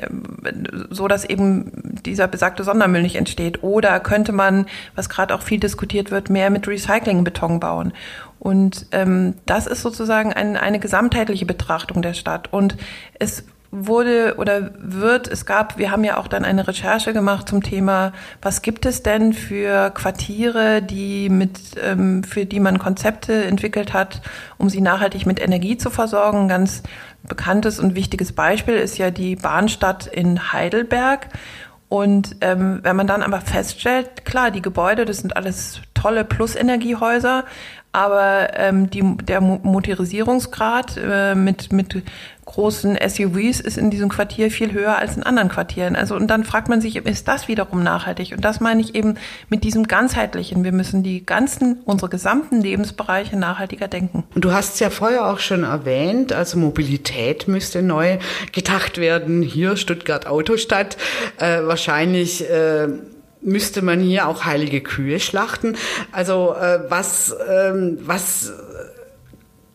so 0.89 1.07
dass 1.07 1.25
eben 1.25 1.71
dieser 2.05 2.27
besagte 2.27 2.63
Sondermüll 2.63 3.01
nicht 3.01 3.15
entsteht? 3.15 3.63
Oder 3.63 3.99
könnte 3.99 4.31
man, 4.31 4.65
was 4.95 5.09
gerade 5.09 5.33
auch 5.35 5.41
viel 5.41 5.59
diskutiert 5.59 6.11
wird, 6.11 6.29
mehr 6.29 6.49
mit 6.49 6.67
Recyclingbeton 6.67 7.59
bauen? 7.59 7.93
Und 8.39 8.87
ähm, 8.91 9.35
das 9.45 9.67
ist 9.67 9.81
sozusagen 9.81 10.33
ein, 10.33 10.57
eine 10.57 10.79
gesamtheitliche 10.79 11.45
Betrachtung 11.45 12.01
der 12.01 12.13
Stadt. 12.13 12.51
Und 12.51 12.75
es 13.19 13.43
wurde 13.71 14.35
oder 14.37 14.71
wird, 14.77 15.29
es 15.29 15.45
gab, 15.45 15.77
wir 15.77 15.91
haben 15.91 16.03
ja 16.03 16.17
auch 16.17 16.27
dann 16.27 16.43
eine 16.43 16.67
Recherche 16.67 17.13
gemacht 17.13 17.47
zum 17.47 17.63
Thema, 17.63 18.11
was 18.41 18.61
gibt 18.61 18.85
es 18.85 19.01
denn 19.01 19.31
für 19.31 19.91
Quartiere, 19.91 20.81
die 20.81 21.29
mit, 21.29 21.59
ähm, 21.81 22.23
für 22.23 22.45
die 22.45 22.59
man 22.59 22.79
Konzepte 22.79 23.45
entwickelt 23.45 23.93
hat, 23.93 24.21
um 24.57 24.69
sie 24.69 24.81
nachhaltig 24.81 25.25
mit 25.25 25.41
Energie 25.41 25.77
zu 25.77 25.89
versorgen. 25.89 26.49
Ganz 26.49 26.83
bekanntes 27.23 27.79
und 27.79 27.95
wichtiges 27.95 28.33
Beispiel 28.33 28.75
ist 28.75 28.97
ja 28.97 29.09
die 29.09 29.37
Bahnstadt 29.37 30.05
in 30.05 30.51
Heidelberg. 30.51 31.29
Und 31.87 32.37
ähm, 32.41 32.79
wenn 32.83 32.95
man 32.95 33.07
dann 33.07 33.21
aber 33.21 33.41
feststellt, 33.41 34.25
klar, 34.25 34.51
die 34.51 34.61
Gebäude, 34.61 35.05
das 35.05 35.17
sind 35.17 35.35
alles 35.35 35.81
tolle 35.93 36.23
Plusenergiehäuser, 36.23 37.43
aber 37.91 38.57
ähm, 38.57 38.89
die, 38.89 39.17
der 39.17 39.41
Motorisierungsgrad 39.41 40.97
äh, 40.97 41.35
mit, 41.35 41.73
mit 41.73 42.01
großen 42.53 42.97
SUVs 43.07 43.59
ist 43.59 43.77
in 43.77 43.89
diesem 43.89 44.09
Quartier 44.09 44.51
viel 44.51 44.73
höher 44.73 44.97
als 44.97 45.15
in 45.15 45.23
anderen 45.23 45.49
Quartieren. 45.49 45.95
Also 45.95 46.15
und 46.15 46.27
dann 46.27 46.43
fragt 46.43 46.69
man 46.69 46.81
sich, 46.81 46.97
ist 46.97 47.27
das 47.27 47.47
wiederum 47.47 47.83
nachhaltig? 47.83 48.33
Und 48.33 48.43
das 48.43 48.59
meine 48.59 48.81
ich 48.81 48.95
eben 48.95 49.15
mit 49.49 49.63
diesem 49.63 49.87
ganzheitlichen. 49.87 50.63
Wir 50.63 50.71
müssen 50.71 51.03
die 51.03 51.25
ganzen, 51.25 51.81
unsere 51.85 52.09
gesamten 52.09 52.61
Lebensbereiche 52.61 53.37
nachhaltiger 53.37 53.87
denken. 53.87 54.23
Und 54.35 54.43
du 54.43 54.51
hast 54.51 54.75
es 54.75 54.79
ja 54.79 54.89
vorher 54.89 55.27
auch 55.27 55.39
schon 55.39 55.63
erwähnt, 55.63 56.33
also 56.33 56.57
Mobilität 56.57 57.47
müsste 57.47 57.81
neu 57.81 58.17
gedacht 58.51 58.97
werden. 58.97 59.41
Hier 59.41 59.77
Stuttgart 59.77 60.27
Autostadt, 60.27 60.97
äh, 61.37 61.63
wahrscheinlich 61.63 62.49
äh, 62.49 62.87
müsste 63.41 63.81
man 63.81 63.99
hier 63.99 64.27
auch 64.27 64.45
heilige 64.45 64.81
Kühe 64.81 65.19
schlachten. 65.19 65.75
Also 66.11 66.53
äh, 66.53 66.79
was, 66.89 67.35
ähm, 67.49 67.97
was 68.01 68.51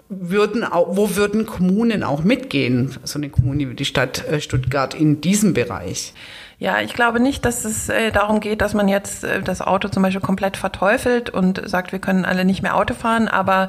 würden 0.09 0.65
auch, 0.65 0.97
wo 0.97 1.17
würden 1.17 1.47
Kommunen 1.47 2.03
auch 2.03 2.23
mitgehen, 2.23 2.97
so 3.05 3.19
eine 3.19 3.29
Kommune 3.29 3.69
wie 3.71 3.75
die 3.75 3.85
Stadt 3.85 4.27
äh, 4.29 4.41
Stuttgart 4.41 4.95
in 4.95 5.21
diesem 5.21 5.53
Bereich? 5.53 6.15
Ja, 6.59 6.81
ich 6.81 6.95
glaube 6.95 7.21
nicht, 7.21 7.45
dass 7.45 7.65
es 7.65 7.89
äh, 7.89 8.13
darum 8.13 8.41
geht, 8.41 8.61
dass 8.61 8.73
man 8.73 8.89
jetzt 8.89 9.25
äh, 9.25 9.43
das 9.43 9.61
Auto 9.61 9.89
zum 9.89 10.03
Beispiel 10.03 10.23
komplett 10.23 10.57
verteufelt 10.57 11.29
und 11.29 11.69
sagt, 11.69 11.93
wir 11.93 11.99
können 11.99 12.25
alle 12.25 12.45
nicht 12.45 12.63
mehr 12.63 12.77
Auto 12.77 12.95
fahren. 12.95 13.29
Aber 13.29 13.69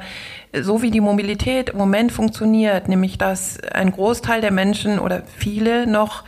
so 0.58 0.80
wie 0.80 0.90
die 0.90 1.00
Mobilität 1.00 1.70
im 1.70 1.78
Moment 1.78 2.12
funktioniert, 2.12 2.88
nämlich 2.88 3.18
dass 3.18 3.58
ein 3.72 3.92
Großteil 3.92 4.40
der 4.40 4.52
Menschen 4.52 4.98
oder 4.98 5.22
viele 5.36 5.86
noch 5.86 6.24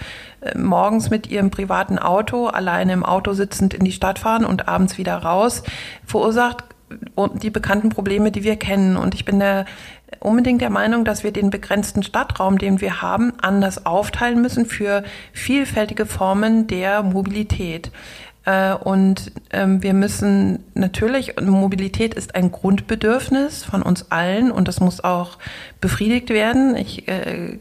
morgens 0.56 1.10
mit 1.10 1.26
ihrem 1.26 1.50
privaten 1.50 1.98
Auto 1.98 2.46
alleine 2.46 2.94
im 2.94 3.04
Auto 3.04 3.34
sitzend 3.34 3.74
in 3.74 3.84
die 3.84 3.92
Stadt 3.92 4.18
fahren 4.18 4.46
und 4.46 4.68
abends 4.68 4.96
wieder 4.96 5.16
raus, 5.16 5.62
verursacht 6.06 6.64
die 7.42 7.50
bekannten 7.50 7.88
Probleme, 7.88 8.30
die 8.30 8.44
wir 8.44 8.56
kennen. 8.56 8.96
Und 8.96 9.14
ich 9.14 9.24
bin 9.24 9.38
der 9.38 9.66
unbedingt 10.18 10.60
der 10.60 10.70
Meinung, 10.70 11.04
dass 11.04 11.22
wir 11.24 11.32
den 11.32 11.50
begrenzten 11.50 12.02
Stadtraum, 12.02 12.58
den 12.58 12.80
wir 12.80 13.00
haben, 13.02 13.32
anders 13.40 13.86
aufteilen 13.86 14.42
müssen 14.42 14.66
für 14.66 15.04
vielfältige 15.32 16.06
Formen 16.06 16.66
der 16.66 17.02
Mobilität. 17.02 17.90
Äh, 18.44 18.74
und 18.74 19.32
ähm, 19.52 19.82
wir 19.82 19.94
müssen 19.94 20.64
natürlich, 20.74 21.40
Mobilität 21.40 22.14
ist 22.14 22.34
ein 22.34 22.50
Grundbedürfnis 22.50 23.64
von 23.64 23.82
uns 23.82 24.10
allen 24.10 24.50
und 24.50 24.66
das 24.66 24.80
muss 24.80 25.02
auch 25.02 25.38
befriedigt 25.80 26.30
werden. 26.30 26.76
Ich 26.76 27.06
äh, 27.06 27.58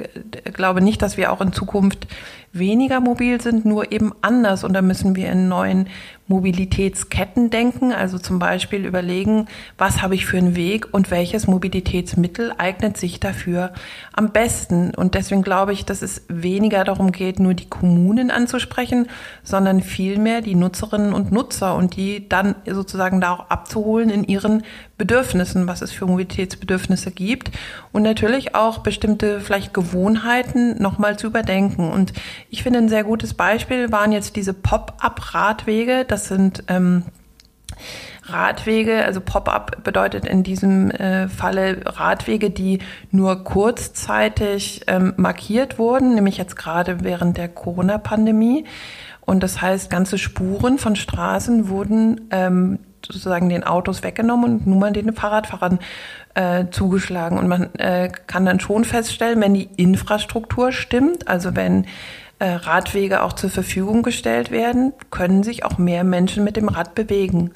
glaube 0.53 0.81
nicht, 0.81 1.01
dass 1.01 1.17
wir 1.17 1.31
auch 1.31 1.41
in 1.41 1.53
Zukunft 1.53 2.07
weniger 2.51 2.99
mobil 2.99 3.39
sind, 3.41 3.65
nur 3.65 3.91
eben 3.91 4.11
anders. 4.21 4.63
Und 4.63 4.73
da 4.73 4.81
müssen 4.81 5.15
wir 5.15 5.31
in 5.31 5.47
neuen 5.47 5.87
Mobilitätsketten 6.29 7.49
denken, 7.49 7.91
also 7.91 8.19
zum 8.19 8.37
Beispiel 8.37 8.85
überlegen, 8.85 9.47
was 9.79 10.03
habe 10.03 10.13
ich 10.13 10.27
für 10.27 10.37
einen 10.37 10.55
Weg 10.55 10.93
und 10.93 11.09
welches 11.09 11.47
Mobilitätsmittel 11.47 12.53
eignet 12.55 12.97
sich 12.97 13.19
dafür 13.19 13.73
am 14.13 14.31
besten. 14.31 14.93
Und 14.93 15.15
deswegen 15.15 15.41
glaube 15.41 15.73
ich, 15.73 15.85
dass 15.85 16.03
es 16.03 16.25
weniger 16.27 16.83
darum 16.83 17.11
geht, 17.11 17.39
nur 17.39 17.55
die 17.55 17.67
Kommunen 17.67 18.29
anzusprechen, 18.29 19.07
sondern 19.43 19.81
vielmehr 19.81 20.41
die 20.41 20.53
Nutzerinnen 20.53 21.13
und 21.13 21.31
Nutzer 21.31 21.75
und 21.75 21.95
die 21.95 22.29
dann 22.29 22.53
sozusagen 22.69 23.21
da 23.21 23.33
auch 23.33 23.49
abzuholen 23.49 24.11
in 24.11 24.23
ihren 24.23 24.63
Bedürfnissen, 24.99 25.65
was 25.65 25.81
es 25.81 25.91
für 25.91 26.05
Mobilitätsbedürfnisse 26.05 27.09
gibt 27.09 27.49
und 27.91 28.03
natürlich 28.03 28.53
auch 28.53 28.79
bestimmte 28.79 29.39
vielleicht 29.39 29.73
Gewohnheiten 29.73 30.79
nochmal 30.79 31.17
zu 31.17 31.27
überdenken. 31.27 31.89
Und 31.89 32.13
ich 32.49 32.63
finde 32.63 32.79
ein 32.79 32.89
sehr 32.89 33.03
gutes 33.03 33.33
Beispiel 33.33 33.91
waren 33.91 34.11
jetzt 34.11 34.35
diese 34.35 34.53
Pop-up-Radwege. 34.53 36.05
Das 36.07 36.27
sind 36.27 36.63
ähm, 36.67 37.03
Radwege, 38.23 39.03
also 39.05 39.21
Pop-up 39.21 39.83
bedeutet 39.83 40.25
in 40.25 40.43
diesem 40.43 40.91
äh, 40.91 41.27
Falle 41.27 41.81
Radwege, 41.85 42.49
die 42.49 42.79
nur 43.11 43.43
kurzzeitig 43.43 44.81
ähm, 44.87 45.13
markiert 45.17 45.79
wurden, 45.79 46.15
nämlich 46.15 46.37
jetzt 46.37 46.55
gerade 46.55 47.03
während 47.03 47.37
der 47.37 47.49
Corona-Pandemie. 47.49 48.65
Und 49.21 49.43
das 49.43 49.61
heißt, 49.61 49.89
ganze 49.89 50.17
Spuren 50.17 50.79
von 50.79 50.95
Straßen 50.95 51.69
wurden 51.69 52.29
ähm, 52.31 52.79
sozusagen 53.05 53.49
den 53.49 53.63
Autos 53.63 54.03
weggenommen 54.03 54.45
und 54.45 54.67
nun 54.67 54.79
mal 54.79 54.91
den 54.91 55.13
Fahrradfahrern 55.13 55.79
äh, 56.33 56.65
zugeschlagen. 56.71 57.37
Und 57.37 57.47
man 57.47 57.73
äh, 57.75 58.09
kann 58.27 58.45
dann 58.45 58.59
schon 58.59 58.85
feststellen, 58.85 59.41
wenn 59.41 59.53
die 59.53 59.69
Infrastruktur 59.77 60.71
stimmt, 60.71 61.27
also 61.27 61.55
wenn 61.55 61.85
Radwege 62.45 63.23
auch 63.23 63.33
zur 63.33 63.49
Verfügung 63.49 64.03
gestellt 64.03 64.51
werden, 64.51 64.93
können 65.11 65.43
sich 65.43 65.65
auch 65.65 65.77
mehr 65.77 66.03
Menschen 66.03 66.43
mit 66.43 66.55
dem 66.55 66.69
Rad 66.69 66.95
bewegen. 66.95 67.51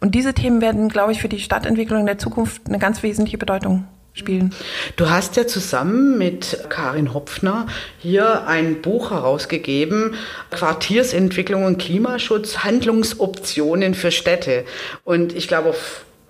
Und 0.00 0.14
diese 0.14 0.34
Themen 0.34 0.60
werden, 0.60 0.88
glaube 0.88 1.12
ich, 1.12 1.20
für 1.20 1.28
die 1.28 1.38
Stadtentwicklung 1.38 2.06
der 2.06 2.18
Zukunft 2.18 2.62
eine 2.66 2.78
ganz 2.78 3.02
wesentliche 3.02 3.38
Bedeutung 3.38 3.86
spielen. 4.16 4.54
Du 4.96 5.10
hast 5.10 5.36
ja 5.36 5.46
zusammen 5.46 6.18
mit 6.18 6.64
Karin 6.70 7.12
Hopfner 7.12 7.66
hier 7.98 8.46
ein 8.46 8.80
Buch 8.80 9.10
herausgegeben, 9.10 10.14
Quartiersentwicklung 10.50 11.64
und 11.64 11.78
Klimaschutz, 11.78 12.58
Handlungsoptionen 12.58 13.94
für 13.94 14.10
Städte. 14.10 14.64
Und 15.04 15.34
ich 15.34 15.48
glaube, 15.48 15.74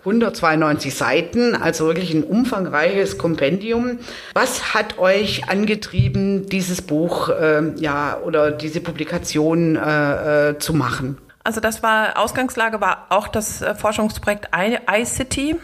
192 0.06 0.94
Seiten, 0.94 1.54
also 1.54 1.86
wirklich 1.86 2.14
ein 2.14 2.22
umfangreiches 2.22 3.18
Kompendium. 3.18 3.98
Was 4.34 4.72
hat 4.72 4.98
euch 4.98 5.48
angetrieben, 5.48 6.46
dieses 6.46 6.80
Buch 6.80 7.28
äh, 7.28 7.72
ja 7.76 8.18
oder 8.24 8.52
diese 8.52 8.80
Publikation 8.80 9.76
äh, 9.76 10.50
äh, 10.50 10.58
zu 10.58 10.74
machen? 10.74 11.18
Also 11.42 11.60
das 11.60 11.82
war 11.82 12.18
Ausgangslage 12.18 12.80
war 12.80 13.06
auch 13.10 13.28
das 13.28 13.62
äh, 13.62 13.74
Forschungsprojekt 13.74 14.48
iCity 14.90 15.56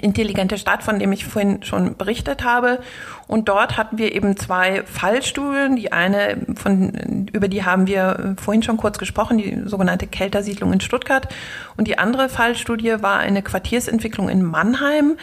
intelligente 0.00 0.58
Stadt, 0.58 0.82
von 0.82 0.98
dem 0.98 1.12
ich 1.12 1.24
vorhin 1.24 1.62
schon 1.62 1.96
berichtet 1.96 2.44
habe. 2.44 2.80
Und 3.26 3.48
dort 3.48 3.76
hatten 3.76 3.98
wir 3.98 4.14
eben 4.14 4.36
zwei 4.36 4.82
Fallstudien. 4.84 5.76
Die 5.76 5.92
eine, 5.92 6.38
von, 6.56 7.28
über 7.32 7.48
die 7.48 7.64
haben 7.64 7.86
wir 7.86 8.36
vorhin 8.38 8.62
schon 8.62 8.76
kurz 8.76 8.98
gesprochen, 8.98 9.38
die 9.38 9.62
sogenannte 9.64 10.06
Keltersiedlung 10.06 10.72
in 10.72 10.80
Stuttgart. 10.80 11.28
Und 11.76 11.88
die 11.88 11.98
andere 11.98 12.28
Fallstudie 12.28 13.02
war 13.02 13.18
eine 13.18 13.42
Quartiersentwicklung 13.42 14.28
in 14.28 14.42
Mannheim. 14.42 15.16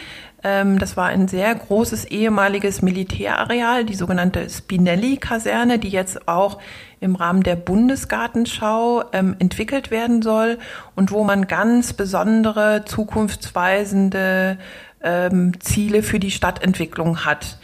Ähm, 0.44 0.78
das 0.78 0.96
war 0.96 1.06
ein 1.06 1.28
sehr 1.28 1.54
großes 1.54 2.06
ehemaliges 2.06 2.82
Militärareal, 2.82 3.84
die 3.84 3.94
sogenannte 3.94 4.48
Spinelli-Kaserne, 4.48 5.78
die 5.78 5.90
jetzt 5.90 6.28
auch 6.28 6.58
im 7.00 7.16
Rahmen 7.16 7.42
der 7.42 7.56
Bundesgartenschau 7.56 9.04
ähm, 9.12 9.36
entwickelt 9.38 9.90
werden 9.90 10.22
soll 10.22 10.58
und 10.94 11.10
wo 11.10 11.24
man 11.24 11.46
ganz 11.46 11.92
besondere 11.92 12.84
zukunftsweisende 12.84 14.58
ähm, 15.02 15.60
Ziele 15.60 16.02
für 16.02 16.20
die 16.20 16.30
Stadtentwicklung 16.30 17.24
hat. 17.24 17.58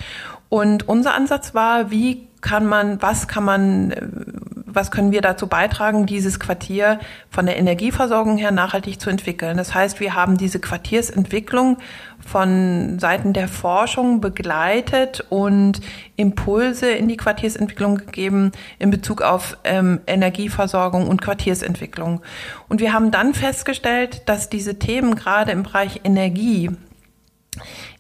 Und 0.49 0.89
unser 0.89 1.15
Ansatz 1.15 1.55
war, 1.55 1.91
wie 1.91 2.27
kann 2.41 2.67
man, 2.67 3.03
was 3.03 3.29
kann 3.29 3.45
man, 3.45 3.91
äh, 3.91 4.07
was 4.79 4.93
können 4.93 5.11
wir 5.11 5.23
dazu 5.23 5.49
beitragen, 5.49 6.07
dieses 6.07 6.39
Quartier 6.39 7.01
von 7.31 7.47
der 7.47 7.57
Energieversorgung 7.57 8.39
her 8.39 8.53
nachhaltig 8.53 9.01
zu 9.01 9.11
entwickeln? 9.11 9.57
Das 9.57 9.75
heißt, 9.75 9.99
wir 9.99 10.15
haben 10.15 10.39
diese 10.39 10.61
Quartiersentwicklung 10.61 11.79
von 12.25 13.01
Seiten 13.01 13.33
der 13.33 13.49
Forschung 13.49 14.21
begleitet 14.21 15.27
und 15.31 15.81
Impulse 16.15 16.91
in 16.91 17.09
die 17.09 17.17
Quartiersentwicklung 17.17 17.97
gegeben 17.97 18.53
in 18.79 18.91
Bezug 18.91 19.21
auf 19.21 19.59
ähm, 19.65 20.01
Energieversorgung 20.07 21.09
und 21.09 21.23
Quartiersentwicklung. 21.23 22.21
Und 22.69 22.81
wir 22.81 22.93
haben 22.93 23.11
dann 23.11 23.35
festgestellt, 23.35 24.23
dass 24.27 24.49
diese 24.49 24.79
Themen 24.79 25.17
gerade 25.17 25.51
im 25.51 25.65
Bereich 25.65 26.03
Energie 26.05 26.71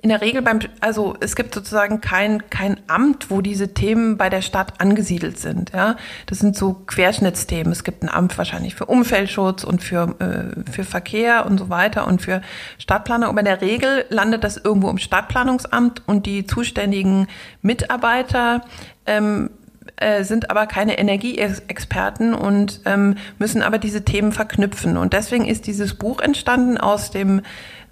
in 0.00 0.10
der 0.10 0.20
Regel 0.20 0.42
beim, 0.42 0.60
also 0.80 1.16
es 1.18 1.34
gibt 1.34 1.52
sozusagen 1.52 2.00
kein, 2.00 2.48
kein 2.50 2.78
Amt, 2.86 3.30
wo 3.30 3.40
diese 3.40 3.74
Themen 3.74 4.16
bei 4.16 4.30
der 4.30 4.42
Stadt 4.42 4.80
angesiedelt 4.80 5.38
sind. 5.38 5.72
Ja, 5.74 5.96
das 6.26 6.38
sind 6.38 6.56
so 6.56 6.74
Querschnittsthemen. 6.86 7.72
Es 7.72 7.82
gibt 7.82 8.04
ein 8.04 8.08
Amt 8.08 8.38
wahrscheinlich 8.38 8.76
für 8.76 8.86
Umweltschutz 8.86 9.64
und 9.64 9.82
für, 9.82 10.14
äh, 10.20 10.70
für 10.70 10.84
Verkehr 10.84 11.46
und 11.46 11.58
so 11.58 11.68
weiter 11.68 12.06
und 12.06 12.22
für 12.22 12.42
Stadtplaner. 12.78 13.28
Aber 13.28 13.40
in 13.40 13.46
der 13.46 13.60
Regel 13.60 14.04
landet 14.08 14.44
das 14.44 14.56
irgendwo 14.56 14.88
im 14.88 14.98
Stadtplanungsamt 14.98 16.02
und 16.06 16.26
die 16.26 16.46
zuständigen 16.46 17.26
Mitarbeiter 17.62 18.62
ähm, 19.04 19.50
äh, 19.96 20.22
sind 20.22 20.48
aber 20.48 20.66
keine 20.66 20.96
Energieexperten 20.96 22.34
und 22.34 22.82
ähm, 22.84 23.16
müssen 23.38 23.62
aber 23.62 23.78
diese 23.78 24.04
Themen 24.04 24.30
verknüpfen. 24.30 24.96
Und 24.96 25.12
deswegen 25.12 25.44
ist 25.44 25.66
dieses 25.66 25.94
Buch 25.94 26.20
entstanden 26.20 26.78
aus 26.78 27.10
dem 27.10 27.42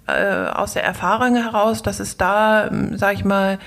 äh, 0.07 0.49
aus 0.53 0.73
der 0.73 0.83
Erfahrung 0.83 1.35
heraus, 1.35 1.83
dass 1.83 1.99
es 1.99 2.17
da, 2.17 2.67
ähm, 2.67 2.97
sage 2.97 3.15
ich 3.15 3.25
mal, 3.25 3.59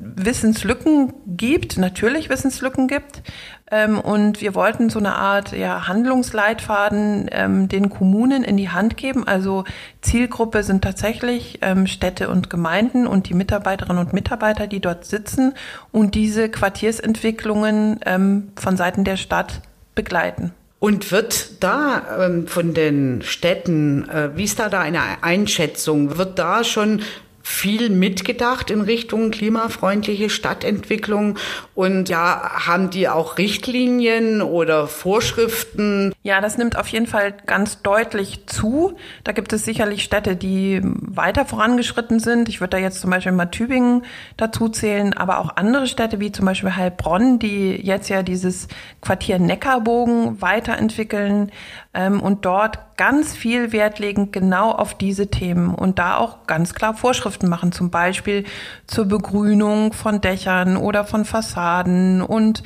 Wissenslücken 0.00 1.12
gibt, 1.26 1.78
natürlich 1.78 2.28
Wissenslücken 2.28 2.88
gibt. 2.88 3.22
Ähm, 3.70 4.00
und 4.00 4.40
wir 4.40 4.54
wollten 4.54 4.88
so 4.88 4.98
eine 4.98 5.14
Art 5.14 5.52
ja, 5.52 5.86
Handlungsleitfaden 5.86 7.28
ähm, 7.32 7.68
den 7.68 7.90
Kommunen 7.90 8.42
in 8.42 8.56
die 8.56 8.70
Hand 8.70 8.96
geben. 8.96 9.26
Also 9.26 9.64
Zielgruppe 10.00 10.62
sind 10.62 10.82
tatsächlich 10.82 11.58
ähm, 11.62 11.86
Städte 11.86 12.30
und 12.30 12.50
Gemeinden 12.50 13.06
und 13.06 13.28
die 13.28 13.34
Mitarbeiterinnen 13.34 14.04
und 14.04 14.12
Mitarbeiter, 14.12 14.66
die 14.66 14.80
dort 14.80 15.04
sitzen 15.04 15.54
und 15.92 16.14
diese 16.14 16.48
Quartiersentwicklungen 16.48 18.00
ähm, 18.06 18.52
von 18.56 18.76
Seiten 18.76 19.04
der 19.04 19.16
Stadt 19.16 19.60
begleiten. 19.94 20.52
Und 20.80 21.10
wird 21.10 21.62
da 21.62 22.24
ähm, 22.26 22.46
von 22.46 22.72
den 22.72 23.22
Städten, 23.22 24.08
äh, 24.08 24.36
wie 24.36 24.44
ist 24.44 24.60
da 24.60 24.68
da 24.68 24.80
eine 24.80 25.22
Einschätzung? 25.22 26.18
Wird 26.18 26.38
da 26.38 26.62
schon 26.62 27.02
viel 27.48 27.88
mitgedacht 27.88 28.70
in 28.70 28.82
Richtung 28.82 29.30
klimafreundliche 29.30 30.28
Stadtentwicklung 30.28 31.38
und 31.74 32.10
ja, 32.10 32.66
haben 32.66 32.90
die 32.90 33.08
auch 33.08 33.38
Richtlinien 33.38 34.42
oder 34.42 34.86
Vorschriften? 34.86 36.12
Ja, 36.22 36.42
das 36.42 36.58
nimmt 36.58 36.76
auf 36.76 36.88
jeden 36.88 37.06
Fall 37.06 37.34
ganz 37.46 37.80
deutlich 37.82 38.46
zu. 38.46 38.96
Da 39.24 39.32
gibt 39.32 39.52
es 39.54 39.64
sicherlich 39.64 40.04
Städte, 40.04 40.36
die 40.36 40.82
weiter 40.84 41.46
vorangeschritten 41.46 42.20
sind. 42.20 42.50
Ich 42.50 42.60
würde 42.60 42.76
da 42.76 42.78
jetzt 42.78 43.00
zum 43.00 43.10
Beispiel 43.10 43.32
mal 43.32 43.46
Tübingen 43.46 44.04
dazu 44.36 44.68
zählen, 44.68 45.14
aber 45.14 45.38
auch 45.38 45.56
andere 45.56 45.86
Städte 45.86 46.20
wie 46.20 46.30
zum 46.30 46.44
Beispiel 46.44 46.76
Heilbronn, 46.76 47.38
die 47.38 47.74
jetzt 47.74 48.10
ja 48.10 48.22
dieses 48.22 48.68
Quartier 49.00 49.38
Neckarbogen 49.38 50.42
weiterentwickeln 50.42 51.50
ähm, 51.94 52.20
und 52.20 52.44
dort 52.44 52.96
ganz 52.96 53.34
viel 53.34 53.72
Wert 53.72 53.98
legen 53.98 54.30
genau 54.30 54.72
auf 54.72 54.94
diese 54.94 55.28
Themen 55.28 55.74
und 55.74 55.98
da 55.98 56.16
auch 56.16 56.46
ganz 56.46 56.74
klar 56.74 56.94
Vorschriften 56.94 57.48
machen, 57.48 57.72
zum 57.72 57.90
Beispiel 57.90 58.44
zur 58.86 59.06
Begrünung 59.06 59.92
von 59.92 60.20
Dächern 60.20 60.76
oder 60.76 61.04
von 61.04 61.24
Fassaden 61.24 62.20
und 62.20 62.62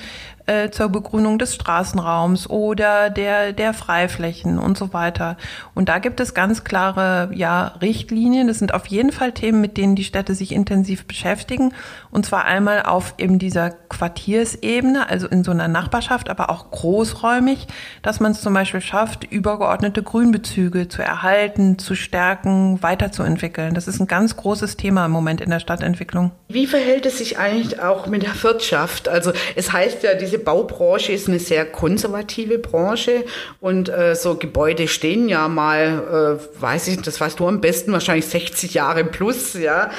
äh, 0.46 0.70
zur 0.70 0.88
Begrünung 0.88 1.38
des 1.38 1.54
Straßenraums 1.54 2.50
oder 2.50 3.11
der, 3.11 3.52
der 3.52 3.74
Freiflächen 3.74 4.58
und 4.58 4.76
so 4.76 4.92
weiter. 4.92 5.37
Und 5.74 5.88
da 5.88 5.98
gibt 5.98 6.18
es 6.18 6.35
ganz 6.35 6.64
klare 6.64 7.30
ja, 7.32 7.68
Richtlinien. 7.80 8.48
Das 8.48 8.58
sind 8.58 8.74
auf 8.74 8.87
jeden 8.87 9.12
Fall 9.12 9.32
Themen, 9.32 9.61
mit 9.61 9.76
denen 9.76 9.94
die 9.94 10.04
Städte 10.04 10.35
sich 10.35 10.52
intensiv 10.52 11.06
beschäftigen. 11.06 11.74
Und 12.12 12.27
zwar 12.27 12.44
einmal 12.44 12.83
auf 12.83 13.14
eben 13.16 13.38
dieser 13.38 13.70
Quartiersebene, 13.70 15.09
also 15.09 15.27
in 15.27 15.44
so 15.44 15.51
einer 15.51 15.66
Nachbarschaft, 15.66 16.29
aber 16.29 16.51
auch 16.51 16.70
großräumig, 16.70 17.66
dass 18.03 18.20
man 18.20 18.33
es 18.33 18.42
zum 18.42 18.53
Beispiel 18.53 18.83
schafft, 18.83 19.25
übergeordnete 19.25 20.03
Grünbezüge 20.03 20.88
zu 20.88 21.03
erhalten, 21.03 21.79
zu 21.79 21.94
stärken, 21.94 22.83
weiterzuentwickeln. 22.83 23.72
Das 23.72 23.88
ist 23.88 23.98
ein 23.98 24.07
ganz 24.07 24.37
großes 24.37 24.77
Thema 24.77 25.07
im 25.07 25.11
Moment 25.11 25.40
in 25.40 25.48
der 25.48 25.59
Stadtentwicklung. 25.59 26.33
Wie 26.48 26.66
verhält 26.66 27.07
es 27.07 27.16
sich 27.16 27.38
eigentlich 27.38 27.81
auch 27.81 28.07
mit 28.07 28.22
der 28.22 28.42
Wirtschaft? 28.42 29.09
Also 29.09 29.33
es 29.57 29.72
heißt 29.72 30.03
ja, 30.03 30.12
diese 30.12 30.38
Baubranche 30.38 31.12
ist 31.12 31.29
eine 31.29 31.38
sehr 31.38 31.64
konservative 31.64 32.59
Branche 32.59 33.25
und 33.61 33.88
äh, 33.88 34.14
so 34.16 34.35
Gebäude 34.35 34.87
stehen 34.87 35.31
ja 35.31 35.48
mal, 35.48 36.38
äh, 36.38 36.61
weiß 36.62 36.88
ich, 36.88 37.01
das 37.01 37.18
weißt 37.18 37.40
du 37.40 37.48
am 37.48 37.62
besten, 37.62 37.90
wahrscheinlich 37.92 38.27
60 38.27 38.75
Jahre 38.75 39.05
plus, 39.05 39.55
ja. 39.55 39.90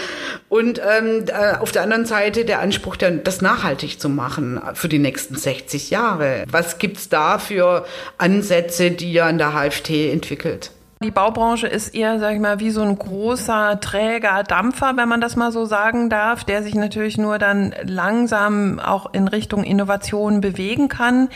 Und 0.49 0.79
ähm, 0.79 1.25
äh, 1.27 1.57
auf 1.57 1.71
der 1.71 1.81
anderen 1.81 2.02
Seite 2.05 2.45
der 2.45 2.59
Anspruch, 2.59 2.95
das 2.95 3.41
nachhaltig 3.41 3.99
zu 3.99 4.09
machen 4.09 4.61
für 4.73 4.89
die 4.89 4.99
nächsten 4.99 5.35
60 5.35 5.89
Jahre. 5.89 6.43
Was 6.49 6.77
gibt's 6.77 7.09
da 7.09 7.39
für 7.39 7.85
Ansätze, 8.17 8.91
die 8.91 9.11
ihr 9.11 9.25
an 9.25 9.37
der 9.37 9.53
HFT 9.53 10.11
entwickelt? 10.11 10.71
Die 11.03 11.11
Baubranche 11.11 11.67
ist 11.67 11.93
eher, 11.93 12.17
sag 12.17 12.33
ich 12.33 12.39
mal, 12.39 12.61
wie 12.61 12.69
so 12.69 12.81
ein 12.81 12.97
großer 12.97 13.81
träger 13.81 14.41
Dampfer, 14.43 14.95
wenn 14.95 15.09
man 15.09 15.19
das 15.19 15.35
mal 15.35 15.51
so 15.51 15.65
sagen 15.65 16.09
darf, 16.09 16.45
der 16.45 16.63
sich 16.63 16.75
natürlich 16.75 17.17
nur 17.17 17.39
dann 17.39 17.75
langsam 17.83 18.79
auch 18.79 19.13
in 19.13 19.27
Richtung 19.27 19.65
Innovation 19.65 20.39
bewegen 20.39 20.87
kann. 20.87 21.27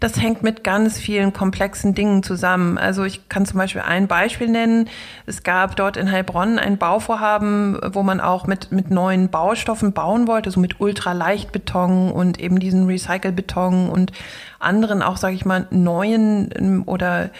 Das 0.00 0.18
hängt 0.18 0.42
mit 0.42 0.64
ganz 0.64 0.98
vielen 0.98 1.34
komplexen 1.34 1.94
Dingen 1.94 2.22
zusammen. 2.22 2.78
Also 2.78 3.04
ich 3.04 3.28
kann 3.28 3.44
zum 3.44 3.58
Beispiel 3.58 3.82
ein 3.82 4.08
Beispiel 4.08 4.48
nennen. 4.48 4.88
Es 5.26 5.42
gab 5.42 5.76
dort 5.76 5.98
in 5.98 6.10
Heilbronn 6.10 6.58
ein 6.58 6.78
Bauvorhaben, 6.78 7.78
wo 7.92 8.02
man 8.02 8.22
auch 8.22 8.46
mit, 8.46 8.72
mit 8.72 8.90
neuen 8.90 9.28
Baustoffen 9.28 9.92
bauen 9.92 10.26
wollte, 10.28 10.50
so 10.50 10.60
mit 10.60 10.80
Ultraleichtbeton 10.80 12.10
und 12.10 12.40
eben 12.40 12.58
diesen 12.58 12.86
Recycelbeton 12.86 13.90
und 13.90 14.12
anderen 14.58 15.02
auch, 15.02 15.18
sage 15.18 15.34
ich 15.34 15.44
mal, 15.44 15.66
neuen 15.70 16.84
oder 16.86 17.30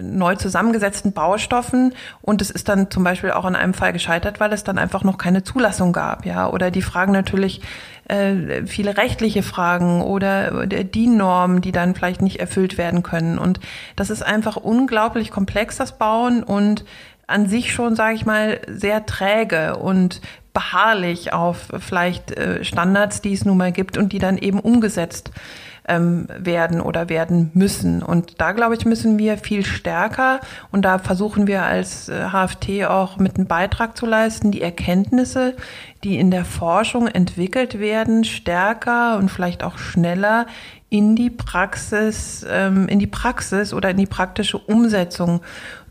neu 0.00 0.36
zusammengesetzten 0.36 1.12
Baustoffen 1.12 1.94
und 2.22 2.40
es 2.40 2.50
ist 2.50 2.68
dann 2.68 2.90
zum 2.90 3.04
Beispiel 3.04 3.32
auch 3.32 3.44
in 3.44 3.56
einem 3.56 3.74
Fall 3.74 3.92
gescheitert, 3.92 4.40
weil 4.40 4.52
es 4.52 4.64
dann 4.64 4.78
einfach 4.78 5.04
noch 5.04 5.18
keine 5.18 5.42
Zulassung 5.42 5.92
gab, 5.92 6.24
ja. 6.24 6.48
Oder 6.48 6.70
die 6.70 6.82
Fragen 6.82 7.12
natürlich 7.12 7.60
äh, 8.08 8.66
viele 8.66 8.96
rechtliche 8.96 9.42
Fragen 9.42 10.02
oder 10.02 10.66
die 10.66 11.06
Normen, 11.06 11.60
die 11.60 11.72
dann 11.72 11.94
vielleicht 11.94 12.22
nicht 12.22 12.40
erfüllt 12.40 12.78
werden 12.78 13.02
können. 13.02 13.38
Und 13.38 13.60
das 13.96 14.10
ist 14.10 14.22
einfach 14.22 14.56
unglaublich 14.56 15.30
komplex, 15.30 15.76
das 15.76 15.98
Bauen 15.98 16.42
und 16.42 16.84
an 17.26 17.46
sich 17.46 17.72
schon, 17.72 17.94
sage 17.94 18.14
ich 18.14 18.24
mal, 18.24 18.60
sehr 18.68 19.04
träge 19.04 19.76
und 19.76 20.20
beharrlich 20.54 21.32
auf 21.32 21.68
vielleicht 21.78 22.32
äh, 22.32 22.64
Standards, 22.64 23.20
die 23.20 23.32
es 23.32 23.44
nun 23.44 23.58
mal 23.58 23.72
gibt 23.72 23.98
und 23.98 24.12
die 24.12 24.18
dann 24.18 24.38
eben 24.38 24.60
umgesetzt 24.60 25.30
ähm, 25.88 26.28
werden 26.38 26.80
oder 26.80 27.08
werden 27.08 27.50
müssen. 27.54 28.02
Und 28.02 28.40
da, 28.40 28.52
glaube 28.52 28.74
ich, 28.74 28.84
müssen 28.84 29.18
wir 29.18 29.38
viel 29.38 29.64
stärker 29.64 30.40
und 30.70 30.82
da 30.84 30.98
versuchen 30.98 31.46
wir 31.46 31.64
als 31.64 32.08
äh, 32.08 32.28
HFT 32.30 32.84
auch 32.86 33.16
mit 33.16 33.36
einem 33.36 33.46
Beitrag 33.46 33.96
zu 33.96 34.06
leisten, 34.06 34.52
die 34.52 34.62
Erkenntnisse, 34.62 35.56
die 36.04 36.18
in 36.18 36.30
der 36.30 36.44
Forschung 36.44 37.08
entwickelt 37.08 37.80
werden, 37.80 38.24
stärker 38.24 39.16
und 39.18 39.30
vielleicht 39.30 39.64
auch 39.64 39.78
schneller 39.78 40.46
in 40.90 41.16
die 41.16 41.30
Praxis, 41.30 42.46
ähm, 42.48 42.88
in 42.88 42.98
die 42.98 43.06
Praxis 43.06 43.74
oder 43.74 43.90
in 43.90 43.96
die 43.96 44.06
praktische 44.06 44.58
Umsetzung 44.58 45.40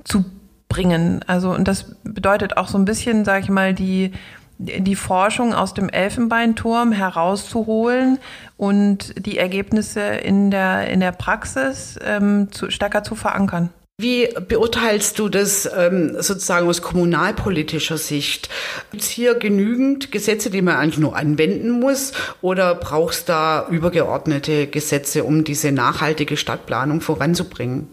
zu 0.04 0.26
bringen. 0.70 1.22
Also, 1.28 1.54
und 1.54 1.68
das 1.68 1.96
bedeutet 2.04 2.58
auch 2.58 2.68
so 2.68 2.78
ein 2.78 2.86
bisschen, 2.86 3.26
sage 3.26 3.44
ich 3.44 3.50
mal, 3.50 3.74
die 3.74 4.12
die 4.58 4.96
Forschung 4.96 5.54
aus 5.54 5.74
dem 5.74 5.90
Elfenbeinturm 5.90 6.92
herauszuholen 6.92 8.20
und 8.58 9.14
die 9.26 9.38
Ergebnisse 9.38 10.02
in 10.02 10.52
der, 10.52 10.90
in 10.90 11.00
der 11.00 11.12
Praxis 11.12 12.00
ähm, 12.04 12.52
zu, 12.52 12.72
stärker 12.72 13.04
zu 13.04 13.16
verankern. 13.16 13.70
Wie 14.00 14.30
beurteilst 14.48 15.18
du 15.18 15.28
das 15.28 15.68
ähm, 15.76 16.22
sozusagen 16.22 16.68
aus 16.68 16.84
kommunalpolitischer 16.84 17.98
Sicht? 17.98 18.48
Gibt 18.92 19.02
es 19.02 19.10
hier 19.10 19.34
genügend 19.34 20.12
Gesetze, 20.12 20.52
die 20.52 20.62
man 20.62 20.76
eigentlich 20.76 21.00
nur 21.00 21.16
anwenden 21.16 21.72
muss 21.72 22.14
oder 22.42 22.76
brauchst 22.76 23.28
da 23.28 23.68
übergeordnete 23.70 24.68
Gesetze, 24.68 25.24
um 25.24 25.44
diese 25.44 25.72
nachhaltige 25.72 26.38
Stadtplanung 26.38 27.02
voranzubringen? 27.02 27.90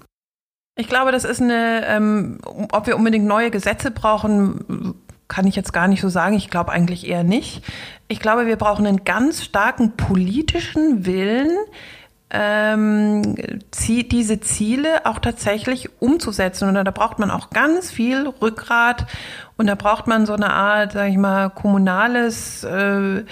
Ich 0.76 0.88
glaube, 0.88 1.10
das 1.10 1.24
ist 1.24 1.40
eine, 1.40 1.86
ähm, 1.86 2.38
ob 2.72 2.86
wir 2.86 2.96
unbedingt 2.96 3.24
neue 3.24 3.50
Gesetze 3.50 3.90
brauchen, 3.90 4.94
kann 5.34 5.48
ich 5.48 5.56
jetzt 5.56 5.72
gar 5.72 5.88
nicht 5.88 6.00
so 6.00 6.08
sagen. 6.08 6.36
Ich 6.36 6.48
glaube 6.48 6.70
eigentlich 6.70 7.08
eher 7.08 7.24
nicht. 7.24 7.64
Ich 8.06 8.20
glaube, 8.20 8.46
wir 8.46 8.54
brauchen 8.54 8.86
einen 8.86 9.02
ganz 9.02 9.42
starken 9.42 9.96
politischen 9.96 11.06
Willen, 11.06 11.50
ähm, 12.30 13.34
diese 13.82 14.40
Ziele 14.40 15.06
auch 15.06 15.18
tatsächlich 15.18 16.00
umzusetzen. 16.00 16.68
Und 16.68 16.76
da 16.76 16.88
braucht 16.92 17.18
man 17.18 17.32
auch 17.32 17.50
ganz 17.50 17.90
viel 17.90 18.28
Rückgrat 18.40 19.06
und 19.56 19.66
da 19.66 19.74
braucht 19.74 20.06
man 20.06 20.24
so 20.24 20.34
eine 20.34 20.52
Art, 20.52 20.92
sag 20.92 21.08
ich 21.08 21.16
mal, 21.16 21.50
kommunales 21.50 22.62
äh, 22.62 23.24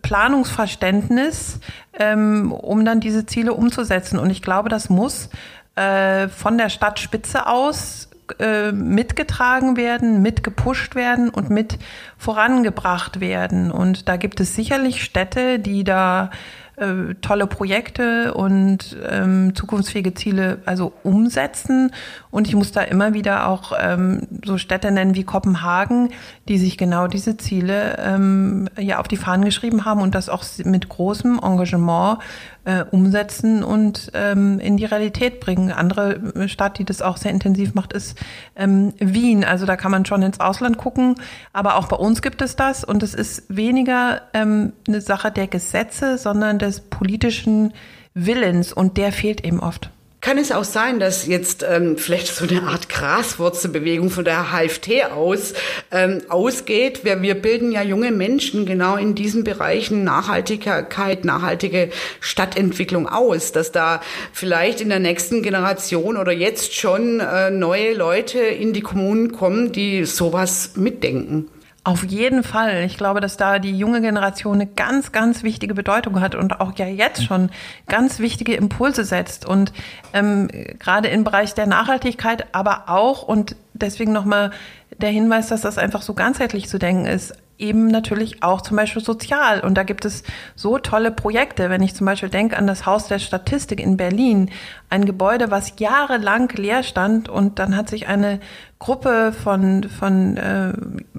Planungsverständnis, 0.00 1.60
ähm, 1.98 2.52
um 2.52 2.86
dann 2.86 3.00
diese 3.00 3.26
Ziele 3.26 3.52
umzusetzen. 3.52 4.18
Und 4.18 4.30
ich 4.30 4.40
glaube, 4.40 4.70
das 4.70 4.88
muss 4.88 5.28
äh, 5.74 6.28
von 6.28 6.56
der 6.56 6.70
Stadtspitze 6.70 7.46
aus 7.46 8.08
äh, 8.38 8.72
mitgetragen 8.72 9.76
werden, 9.76 10.22
mitgepusht 10.22 10.94
werden 10.94 11.30
und 11.30 11.50
mit 11.50 11.78
vorangebracht 12.16 13.20
werden. 13.20 13.70
Und 13.70 14.08
da 14.08 14.16
gibt 14.16 14.40
es 14.40 14.54
sicherlich 14.54 15.02
Städte, 15.02 15.58
die 15.58 15.84
da 15.84 16.30
äh, 16.76 17.14
tolle 17.20 17.46
Projekte 17.46 18.34
und 18.34 18.96
ähm, 19.08 19.54
zukunftsfähige 19.54 20.14
Ziele 20.14 20.58
also 20.64 20.92
umsetzen. 21.04 21.92
Und 22.32 22.48
ich 22.48 22.56
muss 22.56 22.72
da 22.72 22.82
immer 22.82 23.14
wieder 23.14 23.46
auch 23.46 23.72
ähm, 23.78 24.26
so 24.44 24.58
Städte 24.58 24.90
nennen 24.90 25.14
wie 25.14 25.22
Kopenhagen, 25.22 26.08
die 26.48 26.58
sich 26.58 26.76
genau 26.76 27.06
diese 27.06 27.36
Ziele 27.36 27.96
ähm, 28.00 28.68
ja 28.76 28.98
auf 28.98 29.06
die 29.06 29.16
Fahnen 29.16 29.44
geschrieben 29.44 29.84
haben 29.84 30.00
und 30.00 30.16
das 30.16 30.28
auch 30.28 30.44
mit 30.64 30.88
großem 30.88 31.38
Engagement 31.40 32.18
äh, 32.64 32.84
umsetzen 32.90 33.62
und 33.62 34.10
ähm, 34.14 34.58
in 34.58 34.76
die 34.76 34.84
Realität 34.84 35.40
bringen. 35.40 35.70
Andere 35.70 36.48
Stadt, 36.48 36.78
die 36.78 36.84
das 36.84 37.02
auch 37.02 37.16
sehr 37.16 37.30
intensiv 37.30 37.74
macht, 37.74 37.92
ist 37.92 38.18
ähm, 38.56 38.94
Wien. 38.98 39.44
Also 39.44 39.66
da 39.66 39.76
kann 39.76 39.90
man 39.90 40.06
schon 40.06 40.22
ins 40.22 40.40
Ausland 40.40 40.78
gucken, 40.78 41.16
aber 41.52 41.76
auch 41.76 41.88
bei 41.88 41.96
uns 41.96 42.22
gibt 42.22 42.42
es 42.42 42.56
das 42.56 42.84
und 42.84 43.02
es 43.02 43.14
ist 43.14 43.44
weniger 43.48 44.22
ähm, 44.32 44.72
eine 44.88 45.00
Sache 45.00 45.30
der 45.30 45.46
Gesetze, 45.46 46.18
sondern 46.18 46.58
des 46.58 46.80
politischen 46.80 47.72
Willens 48.14 48.72
und 48.72 48.96
der 48.96 49.12
fehlt 49.12 49.44
eben 49.44 49.60
oft. 49.60 49.90
Kann 50.24 50.38
es 50.38 50.52
auch 50.52 50.64
sein, 50.64 51.00
dass 51.00 51.26
jetzt 51.26 51.66
ähm, 51.68 51.98
vielleicht 51.98 52.28
so 52.28 52.46
eine 52.46 52.62
Art 52.62 52.88
Graswurzelbewegung 52.88 54.08
von 54.08 54.24
der 54.24 54.50
HFT 54.50 55.12
aus 55.12 55.52
ähm, 55.92 56.22
ausgeht? 56.30 57.04
Wir, 57.04 57.20
wir 57.20 57.34
bilden 57.34 57.70
ja 57.70 57.82
junge 57.82 58.10
Menschen 58.10 58.64
genau 58.64 58.96
in 58.96 59.14
diesen 59.14 59.44
Bereichen 59.44 60.02
Nachhaltigkeit, 60.02 61.26
nachhaltige 61.26 61.90
Stadtentwicklung 62.20 63.06
aus, 63.06 63.52
dass 63.52 63.70
da 63.70 64.00
vielleicht 64.32 64.80
in 64.80 64.88
der 64.88 64.98
nächsten 64.98 65.42
Generation 65.42 66.16
oder 66.16 66.32
jetzt 66.32 66.74
schon 66.74 67.20
äh, 67.20 67.50
neue 67.50 67.92
Leute 67.92 68.38
in 68.38 68.72
die 68.72 68.80
Kommunen 68.80 69.30
kommen, 69.30 69.72
die 69.72 70.06
sowas 70.06 70.70
mitdenken. 70.74 71.50
Auf 71.86 72.02
jeden 72.02 72.42
Fall. 72.42 72.84
Ich 72.84 72.96
glaube, 72.96 73.20
dass 73.20 73.36
da 73.36 73.58
die 73.58 73.76
junge 73.76 74.00
Generation 74.00 74.54
eine 74.54 74.66
ganz, 74.66 75.12
ganz 75.12 75.42
wichtige 75.42 75.74
Bedeutung 75.74 76.18
hat 76.22 76.34
und 76.34 76.58
auch 76.62 76.72
ja 76.78 76.86
jetzt 76.86 77.22
schon 77.22 77.50
ganz 77.88 78.20
wichtige 78.20 78.54
Impulse 78.54 79.04
setzt. 79.04 79.44
Und 79.44 79.70
ähm, 80.14 80.48
gerade 80.78 81.08
im 81.08 81.24
Bereich 81.24 81.52
der 81.52 81.66
Nachhaltigkeit, 81.66 82.46
aber 82.52 82.84
auch, 82.86 83.22
und 83.22 83.54
deswegen 83.74 84.12
nochmal 84.12 84.50
der 84.96 85.10
Hinweis, 85.10 85.48
dass 85.48 85.60
das 85.60 85.76
einfach 85.76 86.00
so 86.00 86.14
ganzheitlich 86.14 86.70
zu 86.70 86.78
denken 86.78 87.04
ist, 87.04 87.34
eben 87.58 87.86
natürlich 87.86 88.42
auch 88.42 88.62
zum 88.62 88.76
Beispiel 88.76 89.02
sozial. 89.02 89.60
Und 89.60 89.74
da 89.74 89.82
gibt 89.82 90.04
es 90.04 90.22
so 90.56 90.78
tolle 90.78 91.10
Projekte. 91.10 91.70
Wenn 91.70 91.82
ich 91.82 91.94
zum 91.94 92.06
Beispiel 92.06 92.30
denke 92.30 92.56
an 92.56 92.66
das 92.66 92.86
Haus 92.86 93.08
der 93.08 93.18
Statistik 93.18 93.78
in 93.78 93.96
Berlin, 93.96 94.50
ein 94.94 95.06
Gebäude, 95.06 95.50
was 95.50 95.74
jahrelang 95.78 96.48
leer 96.50 96.84
stand 96.84 97.28
und 97.28 97.58
dann 97.58 97.76
hat 97.76 97.90
sich 97.90 98.06
eine 98.06 98.38
Gruppe 98.78 99.32
von, 99.32 99.82
von 99.84 100.36
äh, 100.36 100.72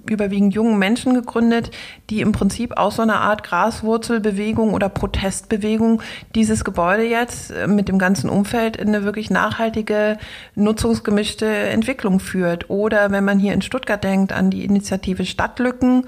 überwiegend 0.10 0.54
jungen 0.54 0.80
Menschen 0.80 1.14
gegründet, 1.14 1.72
die 2.10 2.22
im 2.22 2.32
Prinzip 2.32 2.78
aus 2.78 2.96
so 2.96 3.02
einer 3.02 3.20
Art 3.20 3.44
Graswurzelbewegung 3.44 4.74
oder 4.74 4.88
Protestbewegung 4.88 6.02
dieses 6.36 6.64
Gebäude 6.64 7.04
jetzt 7.04 7.52
äh, 7.52 7.68
mit 7.68 7.90
dem 7.90 8.00
ganzen 8.00 8.30
Umfeld 8.30 8.78
in 8.78 8.90
eine 8.90 9.04
wirklich 9.04 9.30
nachhaltige, 9.30 10.18
nutzungsgemischte 10.56 11.46
Entwicklung 11.46 12.22
führt. 12.22 12.70
Oder 12.70 13.12
wenn 13.12 13.26
man 13.26 13.40
hier 13.40 13.54
in 13.54 13.62
Stuttgart 13.62 14.04
denkt 14.04 14.32
an 14.32 14.52
die 14.52 14.64
Initiative 14.64 15.26
Stadtlücken, 15.26 16.06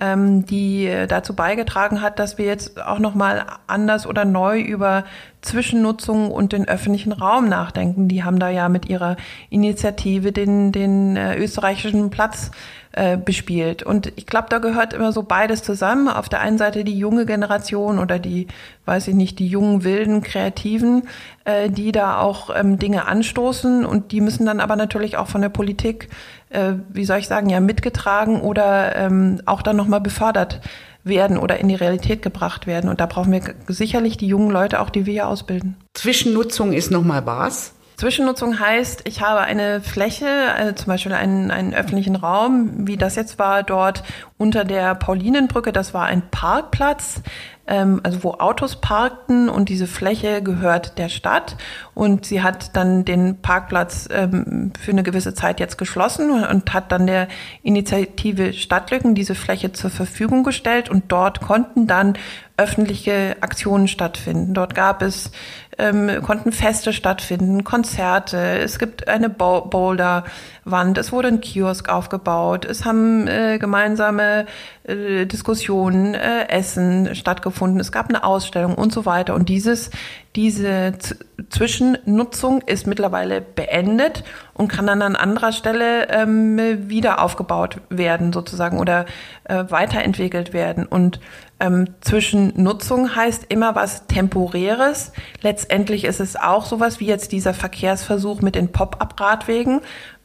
die 0.00 1.06
dazu 1.08 1.34
beigetragen 1.34 2.00
hat, 2.02 2.20
dass 2.20 2.38
wir 2.38 2.44
jetzt 2.44 2.80
auch 2.80 3.00
nochmal 3.00 3.44
anders 3.66 4.06
oder 4.06 4.24
neu 4.24 4.60
über 4.60 5.02
Zwischennutzung 5.42 6.30
und 6.30 6.52
den 6.52 6.68
öffentlichen 6.68 7.12
Raum 7.12 7.48
nachdenken. 7.48 8.08
Die 8.08 8.24
haben 8.24 8.38
da 8.38 8.48
ja 8.48 8.68
mit 8.68 8.88
ihrer 8.88 9.16
Initiative 9.50 10.32
den, 10.32 10.72
den 10.72 11.16
äh, 11.16 11.36
österreichischen 11.36 12.10
Platz 12.10 12.50
äh, 12.92 13.16
bespielt. 13.16 13.82
Und 13.82 14.12
ich 14.16 14.26
glaube, 14.26 14.48
da 14.50 14.58
gehört 14.58 14.92
immer 14.92 15.12
so 15.12 15.22
beides 15.22 15.62
zusammen. 15.62 16.08
Auf 16.08 16.28
der 16.28 16.40
einen 16.40 16.58
Seite 16.58 16.84
die 16.84 16.98
junge 16.98 17.24
Generation 17.24 17.98
oder 17.98 18.18
die, 18.18 18.48
weiß 18.84 19.08
ich 19.08 19.14
nicht, 19.14 19.38
die 19.38 19.46
jungen, 19.46 19.84
wilden, 19.84 20.22
Kreativen, 20.22 21.04
äh, 21.44 21.70
die 21.70 21.92
da 21.92 22.18
auch 22.18 22.50
ähm, 22.54 22.78
Dinge 22.78 23.06
anstoßen 23.06 23.86
und 23.86 24.10
die 24.10 24.20
müssen 24.20 24.44
dann 24.44 24.60
aber 24.60 24.74
natürlich 24.74 25.16
auch 25.16 25.28
von 25.28 25.42
der 25.42 25.50
Politik, 25.50 26.08
äh, 26.50 26.74
wie 26.90 27.04
soll 27.04 27.18
ich 27.18 27.28
sagen, 27.28 27.48
ja 27.48 27.60
mitgetragen 27.60 28.40
oder 28.40 28.96
ähm, 28.96 29.40
auch 29.46 29.62
dann 29.62 29.76
nochmal 29.76 30.00
befördert 30.00 30.60
werden 31.04 31.38
oder 31.38 31.58
in 31.58 31.68
die 31.68 31.74
Realität 31.74 32.22
gebracht 32.22 32.66
werden. 32.66 32.90
Und 32.90 33.00
da 33.00 33.06
brauchen 33.06 33.32
wir 33.32 33.42
sicherlich 33.68 34.16
die 34.16 34.26
jungen 34.26 34.50
Leute 34.50 34.80
auch, 34.80 34.90
die 34.90 35.06
wir 35.06 35.12
hier 35.12 35.28
ausbilden. 35.28 35.76
Zwischennutzung 35.94 36.72
ist 36.72 36.90
nochmal 36.90 37.24
was? 37.26 37.74
Zwischennutzung 37.96 38.60
heißt, 38.60 39.08
ich 39.08 39.22
habe 39.22 39.40
eine 39.40 39.80
Fläche, 39.80 40.28
also 40.56 40.72
zum 40.72 40.86
Beispiel 40.86 41.12
einen, 41.14 41.50
einen 41.50 41.74
öffentlichen 41.74 42.14
Raum, 42.14 42.86
wie 42.86 42.96
das 42.96 43.16
jetzt 43.16 43.40
war, 43.40 43.64
dort 43.64 44.04
unter 44.36 44.64
der 44.64 44.94
Paulinenbrücke. 44.94 45.72
Das 45.72 45.94
war 45.94 46.04
ein 46.04 46.22
Parkplatz, 46.30 47.22
ähm, 47.68 48.00
also 48.02 48.24
wo 48.24 48.32
Autos 48.32 48.76
parkten 48.76 49.48
und 49.48 49.68
diese 49.68 49.86
Fläche 49.86 50.42
gehört 50.42 50.98
der 50.98 51.08
Stadt. 51.08 51.56
Und 51.94 52.26
sie 52.26 52.42
hat 52.42 52.76
dann 52.76 53.04
den 53.04 53.40
Parkplatz 53.40 54.08
ähm, 54.10 54.72
für 54.80 54.92
eine 54.92 55.02
gewisse 55.02 55.34
Zeit 55.34 55.60
jetzt 55.60 55.78
geschlossen 55.78 56.30
und 56.30 56.74
hat 56.74 56.90
dann 56.92 57.06
der 57.06 57.28
Initiative 57.62 58.52
Stadtlücken 58.52 59.14
diese 59.14 59.34
Fläche 59.34 59.72
zur 59.72 59.90
Verfügung 59.90 60.44
gestellt. 60.44 60.88
Und 60.88 61.12
dort 61.12 61.40
konnten 61.40 61.86
dann 61.86 62.14
öffentliche 62.58 63.36
Aktionen 63.40 63.88
stattfinden. 63.88 64.52
Dort 64.52 64.74
gab 64.74 65.00
es 65.02 65.30
ähm, 65.78 66.22
konnten 66.22 66.52
Feste 66.52 66.92
stattfinden, 66.92 67.62
Konzerte, 67.62 68.58
es 68.58 68.78
gibt 68.78 69.06
eine 69.06 69.30
Boulderwand, 69.30 70.98
es 70.98 71.12
wurde 71.12 71.28
ein 71.28 71.40
Kiosk 71.40 71.88
aufgebaut, 71.88 72.64
es 72.64 72.84
haben 72.84 73.28
äh, 73.28 73.58
gemeinsame 73.58 74.46
äh, 74.82 75.24
Diskussionen, 75.26 76.14
äh, 76.14 76.48
Essen 76.48 77.14
stattgefunden, 77.14 77.78
es 77.78 77.92
gab 77.92 78.08
eine 78.08 78.24
Ausstellung 78.24 78.74
und 78.74 78.92
so 78.92 79.06
weiter. 79.06 79.34
Und 79.34 79.48
dieses, 79.48 79.90
diese 80.34 80.94
Z 80.98 81.24
Zwischennutzung 81.50 82.62
ist 82.62 82.88
mittlerweile 82.88 83.40
beendet 83.40 84.24
und 84.54 84.66
kann 84.66 84.88
dann 84.88 85.02
an 85.02 85.14
anderer 85.14 85.52
Stelle 85.52 86.08
ähm, 86.08 86.58
wieder 86.90 87.22
aufgebaut 87.22 87.80
werden 87.90 88.32
sozusagen 88.32 88.80
oder 88.80 89.06
äh, 89.44 89.64
weiterentwickelt 89.68 90.52
werden. 90.52 90.84
Und 90.84 91.20
ähm, 91.60 91.88
Zwischennutzung 92.00 93.16
heißt 93.16 93.46
immer 93.48 93.74
was 93.74 94.06
Temporäres. 94.06 95.12
Letztendlich 95.42 96.04
ist 96.04 96.20
es 96.20 96.36
auch 96.36 96.64
sowas 96.64 97.00
wie 97.00 97.06
jetzt 97.06 97.32
dieser 97.32 97.54
Verkehrsversuch 97.54 98.40
mit 98.42 98.54
den 98.54 98.70
Pop-up-Radwegen, 98.70 99.80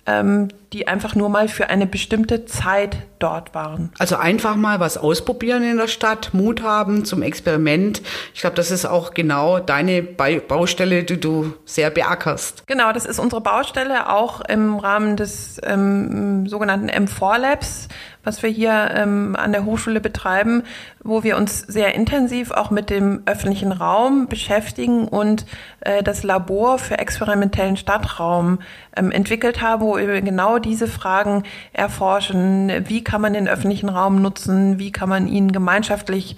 ähm, 0.05 0.49
die 0.73 0.87
einfach 0.87 1.15
nur 1.15 1.29
mal 1.29 1.47
für 1.47 1.69
eine 1.69 1.85
bestimmte 1.85 2.45
Zeit 2.45 2.97
dort 3.19 3.53
waren. 3.53 3.91
Also 3.99 4.17
einfach 4.17 4.55
mal 4.55 4.79
was 4.79 4.97
ausprobieren 4.97 5.63
in 5.63 5.77
der 5.77 5.87
Stadt, 5.87 6.33
Mut 6.33 6.63
haben 6.63 7.05
zum 7.05 7.21
Experiment. 7.21 8.01
Ich 8.33 8.41
glaube, 8.41 8.55
das 8.55 8.71
ist 8.71 8.85
auch 8.85 9.13
genau 9.13 9.59
deine 9.59 10.01
Baustelle, 10.01 11.03
die 11.03 11.19
du 11.19 11.53
sehr 11.65 11.89
beackerst. 11.89 12.65
Genau, 12.67 12.91
das 12.91 13.05
ist 13.05 13.19
unsere 13.19 13.41
Baustelle 13.41 14.09
auch 14.09 14.41
im 14.41 14.75
Rahmen 14.75 15.15
des 15.15 15.61
ähm, 15.63 16.47
sogenannten 16.47 16.89
M4 16.89 17.37
Labs 17.37 17.87
was 18.23 18.41
wir 18.41 18.49
hier 18.49 18.91
ähm, 18.95 19.35
an 19.37 19.51
der 19.51 19.65
Hochschule 19.65 19.99
betreiben, 19.99 20.63
wo 21.03 21.23
wir 21.23 21.37
uns 21.37 21.59
sehr 21.59 21.93
intensiv 21.93 22.51
auch 22.51 22.71
mit 22.71 22.89
dem 22.89 23.21
öffentlichen 23.25 23.71
Raum 23.71 24.27
beschäftigen 24.27 25.07
und 25.07 25.45
äh, 25.81 26.03
das 26.03 26.23
Labor 26.23 26.79
für 26.79 26.97
experimentellen 26.97 27.75
Stadtraum 27.75 28.59
ähm, 28.95 29.11
entwickelt 29.11 29.61
haben, 29.61 29.81
wo 29.81 29.97
wir 29.97 30.21
genau 30.21 30.57
diese 30.63 30.87
Fragen 30.87 31.43
erforschen. 31.73 32.71
Wie 32.87 33.03
kann 33.03 33.21
man 33.21 33.33
den 33.33 33.47
öffentlichen 33.47 33.89
Raum 33.89 34.21
nutzen? 34.21 34.79
Wie 34.79 34.91
kann 34.91 35.09
man 35.09 35.27
ihn 35.27 35.51
gemeinschaftlich 35.51 36.35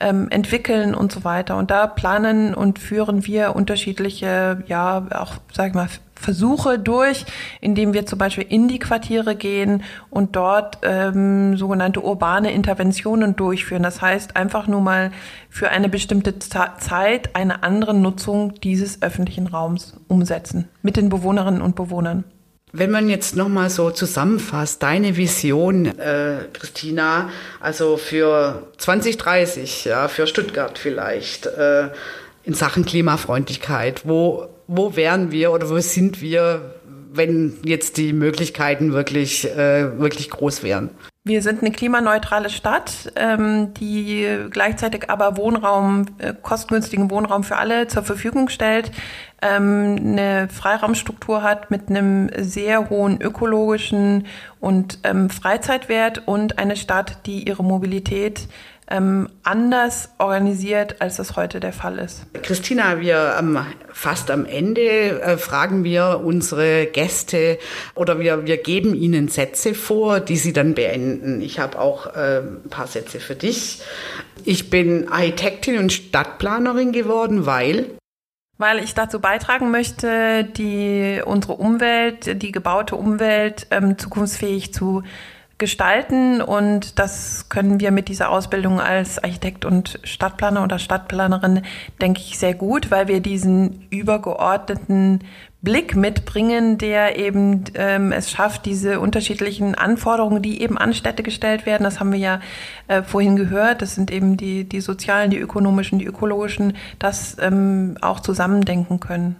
ähm, 0.00 0.28
entwickeln 0.30 0.94
und 0.94 1.12
so 1.12 1.24
weiter. 1.24 1.56
Und 1.56 1.70
da 1.70 1.86
planen 1.86 2.54
und 2.54 2.78
führen 2.78 3.26
wir 3.26 3.56
unterschiedliche, 3.56 4.62
ja, 4.66 5.06
auch, 5.12 5.34
sag 5.52 5.68
ich 5.68 5.74
mal, 5.74 5.88
Versuche 6.14 6.80
durch, 6.80 7.24
indem 7.60 7.94
wir 7.94 8.04
zum 8.04 8.18
Beispiel 8.18 8.44
in 8.48 8.66
die 8.66 8.80
Quartiere 8.80 9.36
gehen 9.36 9.84
und 10.10 10.34
dort 10.34 10.78
ähm, 10.82 11.56
sogenannte 11.56 12.02
urbane 12.02 12.50
Interventionen 12.50 13.36
durchführen. 13.36 13.84
Das 13.84 14.02
heißt, 14.02 14.36
einfach 14.36 14.66
nur 14.66 14.80
mal 14.80 15.12
für 15.48 15.70
eine 15.70 15.88
bestimmte 15.88 16.40
Zeit 16.40 17.36
eine 17.36 17.62
andere 17.62 17.94
Nutzung 17.94 18.54
dieses 18.54 19.00
öffentlichen 19.00 19.46
Raums 19.46 19.96
umsetzen 20.08 20.68
mit 20.82 20.96
den 20.96 21.08
Bewohnerinnen 21.08 21.62
und 21.62 21.76
Bewohnern. 21.76 22.24
Wenn 22.72 22.90
man 22.90 23.08
jetzt 23.08 23.34
nochmal 23.34 23.70
so 23.70 23.90
zusammenfasst, 23.90 24.82
deine 24.82 25.16
Vision, 25.16 25.86
äh, 25.86 26.44
Christina, 26.52 27.30
also 27.60 27.96
für 27.96 28.68
2030, 28.76 29.86
ja, 29.86 30.08
für 30.08 30.26
Stuttgart 30.26 30.78
vielleicht, 30.78 31.46
äh, 31.46 31.88
in 32.44 32.54
Sachen 32.54 32.84
Klimafreundlichkeit, 32.84 34.02
wo 34.04 34.48
wo 34.68 34.94
wären 34.94 35.32
wir 35.32 35.50
oder 35.50 35.68
wo 35.68 35.78
sind 35.78 36.20
wir, 36.20 36.74
wenn 37.10 37.54
jetzt 37.64 37.96
die 37.96 38.12
Möglichkeiten 38.12 38.92
wirklich, 38.92 39.46
äh, 39.46 39.98
wirklich 39.98 40.30
groß 40.30 40.62
wären? 40.62 40.90
Wir 41.28 41.42
sind 41.42 41.60
eine 41.60 41.72
klimaneutrale 41.72 42.48
Stadt, 42.48 43.12
ähm, 43.14 43.74
die 43.74 44.26
gleichzeitig 44.48 45.10
aber 45.10 45.36
Wohnraum, 45.36 46.06
äh, 46.16 46.32
kostengünstigen 46.40 47.10
Wohnraum 47.10 47.44
für 47.44 47.58
alle 47.58 47.86
zur 47.86 48.02
Verfügung 48.02 48.48
stellt, 48.48 48.90
ähm, 49.42 49.96
eine 50.00 50.48
Freiraumstruktur 50.48 51.42
hat 51.42 51.70
mit 51.70 51.90
einem 51.90 52.30
sehr 52.38 52.88
hohen 52.88 53.20
ökologischen 53.20 54.24
und 54.58 55.00
ähm, 55.04 55.28
Freizeitwert 55.28 56.22
und 56.24 56.58
eine 56.58 56.76
Stadt, 56.76 57.26
die 57.26 57.46
ihre 57.46 57.62
Mobilität 57.62 58.48
ähm, 58.90 59.28
anders 59.42 60.10
organisiert, 60.18 61.00
als 61.00 61.16
das 61.16 61.36
heute 61.36 61.60
der 61.60 61.72
Fall 61.72 61.98
ist. 61.98 62.26
Christina, 62.42 63.00
wir 63.00 63.36
ähm, 63.38 63.58
fast 63.92 64.30
am 64.30 64.46
Ende 64.46 65.20
äh, 65.20 65.36
fragen 65.36 65.84
wir 65.84 66.22
unsere 66.24 66.86
Gäste 66.86 67.58
oder 67.94 68.18
wir, 68.18 68.46
wir 68.46 68.56
geben 68.56 68.94
ihnen 68.94 69.28
Sätze 69.28 69.74
vor, 69.74 70.20
die 70.20 70.36
sie 70.36 70.52
dann 70.52 70.74
beenden. 70.74 71.42
Ich 71.42 71.58
habe 71.58 71.78
auch 71.78 72.14
äh, 72.14 72.38
ein 72.38 72.70
paar 72.70 72.86
Sätze 72.86 73.20
für 73.20 73.34
dich. 73.34 73.82
Ich 74.44 74.70
bin 74.70 75.08
Architektin 75.08 75.78
und 75.78 75.92
Stadtplanerin 75.92 76.92
geworden, 76.92 77.46
weil 77.46 77.86
weil 78.60 78.82
ich 78.82 78.92
dazu 78.92 79.20
beitragen 79.20 79.70
möchte, 79.70 80.42
die 80.42 81.22
unsere 81.24 81.52
Umwelt, 81.52 82.42
die 82.42 82.50
gebaute 82.50 82.96
Umwelt 82.96 83.68
ähm, 83.70 83.96
zukunftsfähig 83.96 84.74
zu 84.74 85.04
gestalten 85.58 86.40
und 86.40 86.98
das 87.00 87.48
können 87.48 87.80
wir 87.80 87.90
mit 87.90 88.08
dieser 88.08 88.30
Ausbildung 88.30 88.80
als 88.80 89.22
Architekt 89.22 89.64
und 89.64 89.98
Stadtplaner 90.04 90.62
oder 90.62 90.78
Stadtplanerin, 90.78 91.62
denke 92.00 92.20
ich, 92.20 92.38
sehr 92.38 92.54
gut, 92.54 92.90
weil 92.92 93.08
wir 93.08 93.20
diesen 93.20 93.86
übergeordneten 93.90 95.24
Blick 95.60 95.96
mitbringen, 95.96 96.78
der 96.78 97.18
eben 97.18 97.64
ähm, 97.74 98.12
es 98.12 98.30
schafft, 98.30 98.64
diese 98.64 99.00
unterschiedlichen 99.00 99.74
Anforderungen, 99.74 100.40
die 100.40 100.62
eben 100.62 100.78
an 100.78 100.94
Städte 100.94 101.24
gestellt 101.24 101.66
werden, 101.66 101.82
das 101.82 101.98
haben 101.98 102.12
wir 102.12 102.20
ja 102.20 102.40
äh, 102.86 103.02
vorhin 103.02 103.34
gehört, 103.34 103.82
das 103.82 103.96
sind 103.96 104.12
eben 104.12 104.36
die, 104.36 104.62
die 104.62 104.80
sozialen, 104.80 105.30
die 105.30 105.38
ökonomischen, 105.38 105.98
die 105.98 106.06
ökologischen, 106.06 106.76
das 107.00 107.36
ähm, 107.40 107.96
auch 108.00 108.20
zusammendenken 108.20 109.00
können. 109.00 109.34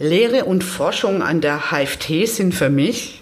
Lehre 0.00 0.44
und 0.44 0.64
Forschung 0.64 1.22
an 1.22 1.40
der 1.40 1.70
HFT 1.70 2.26
sind 2.26 2.52
für 2.52 2.68
mich 2.68 3.19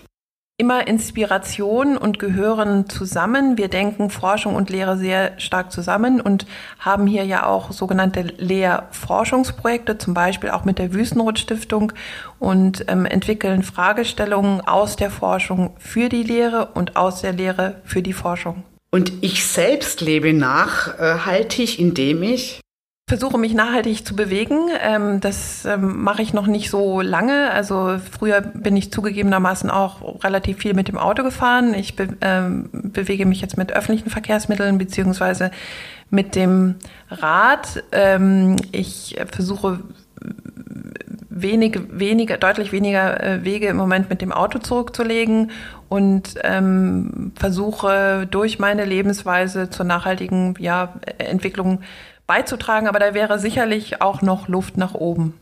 immer 0.60 0.88
Inspiration 0.88 1.96
und 1.96 2.18
gehören 2.18 2.88
zusammen. 2.88 3.56
Wir 3.56 3.68
denken 3.68 4.10
Forschung 4.10 4.56
und 4.56 4.70
Lehre 4.70 4.98
sehr 4.98 5.38
stark 5.38 5.70
zusammen 5.70 6.20
und 6.20 6.46
haben 6.80 7.06
hier 7.06 7.24
ja 7.24 7.46
auch 7.46 7.70
sogenannte 7.70 8.22
Lehrforschungsprojekte, 8.22 9.98
zum 9.98 10.14
Beispiel 10.14 10.50
auch 10.50 10.64
mit 10.64 10.80
der 10.80 10.92
Wüstenrot-Stiftung 10.92 11.92
und 12.40 12.84
ähm, 12.88 13.06
entwickeln 13.06 13.62
Fragestellungen 13.62 14.60
aus 14.60 14.96
der 14.96 15.12
Forschung 15.12 15.76
für 15.78 16.08
die 16.08 16.24
Lehre 16.24 16.70
und 16.74 16.96
aus 16.96 17.20
der 17.20 17.32
Lehre 17.32 17.76
für 17.84 18.02
die 18.02 18.12
Forschung. 18.12 18.64
Und 18.90 19.12
ich 19.20 19.46
selbst 19.46 20.00
lebe 20.00 20.32
nachhaltig, 20.32 21.78
indem 21.78 22.24
ich 22.24 22.60
versuche 23.08 23.38
mich 23.38 23.54
nachhaltig 23.54 24.06
zu 24.06 24.14
bewegen. 24.14 24.68
Ähm, 24.82 25.20
das 25.20 25.64
ähm, 25.64 26.02
mache 26.02 26.20
ich 26.20 26.34
noch 26.34 26.46
nicht 26.46 26.68
so 26.68 27.00
lange. 27.00 27.50
Also 27.50 27.98
früher 28.12 28.42
bin 28.42 28.76
ich 28.76 28.92
zugegebenermaßen 28.92 29.70
auch 29.70 30.22
relativ 30.22 30.58
viel 30.58 30.74
mit 30.74 30.88
dem 30.88 30.98
Auto 30.98 31.22
gefahren. 31.24 31.72
Ich 31.72 31.96
be 31.96 32.08
ähm, 32.20 32.68
bewege 32.70 33.24
mich 33.24 33.40
jetzt 33.40 33.56
mit 33.56 33.72
öffentlichen 33.72 34.10
Verkehrsmitteln 34.10 34.76
beziehungsweise 34.76 35.50
mit 36.10 36.34
dem 36.34 36.76
Rad. 37.10 37.82
Ich 38.72 39.16
versuche 39.30 39.80
wenig, 41.28 41.78
weniger, 41.90 42.38
deutlich 42.38 42.72
weniger 42.72 43.22
äh, 43.22 43.44
Wege 43.44 43.66
im 43.68 43.76
Moment 43.76 44.08
mit 44.08 44.22
dem 44.22 44.32
Auto 44.32 44.58
zurückzulegen 44.58 45.50
und 45.90 46.34
versuche 47.34 48.26
durch 48.30 48.58
meine 48.58 48.84
Lebensweise 48.84 49.70
zur 49.70 49.86
nachhaltigen 49.86 50.54
ja, 50.58 50.94
Entwicklung 51.18 51.80
beizutragen, 52.28 52.86
aber 52.86 53.00
da 53.00 53.14
wäre 53.14 53.40
sicherlich 53.40 54.00
auch 54.00 54.22
noch 54.22 54.46
Luft 54.46 54.76
nach 54.76 54.94
oben. 54.94 55.34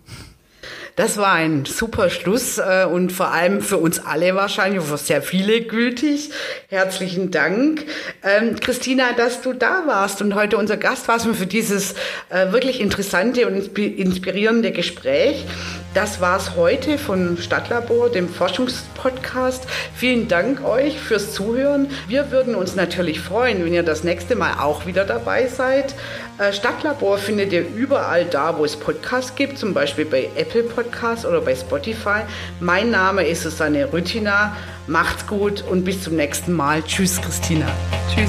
Das 0.94 1.18
war 1.18 1.32
ein 1.32 1.66
super 1.66 2.08
Schluss 2.08 2.56
äh, 2.56 2.86
und 2.90 3.12
vor 3.12 3.30
allem 3.30 3.60
für 3.60 3.76
uns 3.76 3.98
alle 3.98 4.34
wahrscheinlich, 4.34 4.82
für 4.82 4.96
sehr 4.96 5.20
viele 5.20 5.60
gültig. 5.60 6.30
Herzlichen 6.68 7.30
Dank. 7.30 7.84
Ähm, 8.22 8.58
Christina, 8.58 9.12
dass 9.14 9.42
du 9.42 9.52
da 9.52 9.82
warst 9.86 10.22
und 10.22 10.34
heute 10.34 10.56
unser 10.56 10.78
Gast 10.78 11.06
warst 11.06 11.26
und 11.26 11.34
für 11.34 11.46
dieses 11.46 11.96
äh, 12.30 12.50
wirklich 12.50 12.80
interessante 12.80 13.46
und 13.46 13.76
inspirierende 13.76 14.72
Gespräch. 14.72 15.44
Das 15.96 16.20
war's 16.20 16.56
heute 16.56 16.98
von 16.98 17.38
Stadtlabor, 17.38 18.10
dem 18.10 18.28
Forschungspodcast. 18.28 19.66
Vielen 19.94 20.28
Dank 20.28 20.62
euch 20.62 21.00
fürs 21.00 21.32
Zuhören. 21.32 21.88
Wir 22.06 22.30
würden 22.30 22.54
uns 22.54 22.76
natürlich 22.76 23.18
freuen, 23.18 23.64
wenn 23.64 23.72
ihr 23.72 23.82
das 23.82 24.04
nächste 24.04 24.36
Mal 24.36 24.58
auch 24.60 24.84
wieder 24.84 25.06
dabei 25.06 25.46
seid. 25.46 25.94
Äh, 26.36 26.52
Stadtlabor 26.52 27.16
findet 27.16 27.50
ihr 27.54 27.66
überall 27.66 28.26
da, 28.26 28.58
wo 28.58 28.66
es 28.66 28.76
Podcasts 28.76 29.36
gibt, 29.36 29.56
zum 29.56 29.72
Beispiel 29.72 30.04
bei 30.04 30.28
Apple 30.36 30.64
Podcasts 30.64 31.24
oder 31.24 31.40
bei 31.40 31.56
Spotify. 31.56 32.24
Mein 32.60 32.90
Name 32.90 33.26
ist 33.26 33.44
Susanne 33.44 33.90
Rüttina. 33.90 34.54
Macht's 34.86 35.26
gut 35.26 35.64
und 35.66 35.84
bis 35.86 36.02
zum 36.02 36.16
nächsten 36.16 36.52
Mal. 36.52 36.82
Tschüss, 36.82 37.22
Christina. 37.22 37.68
Tschüss. 38.14 38.28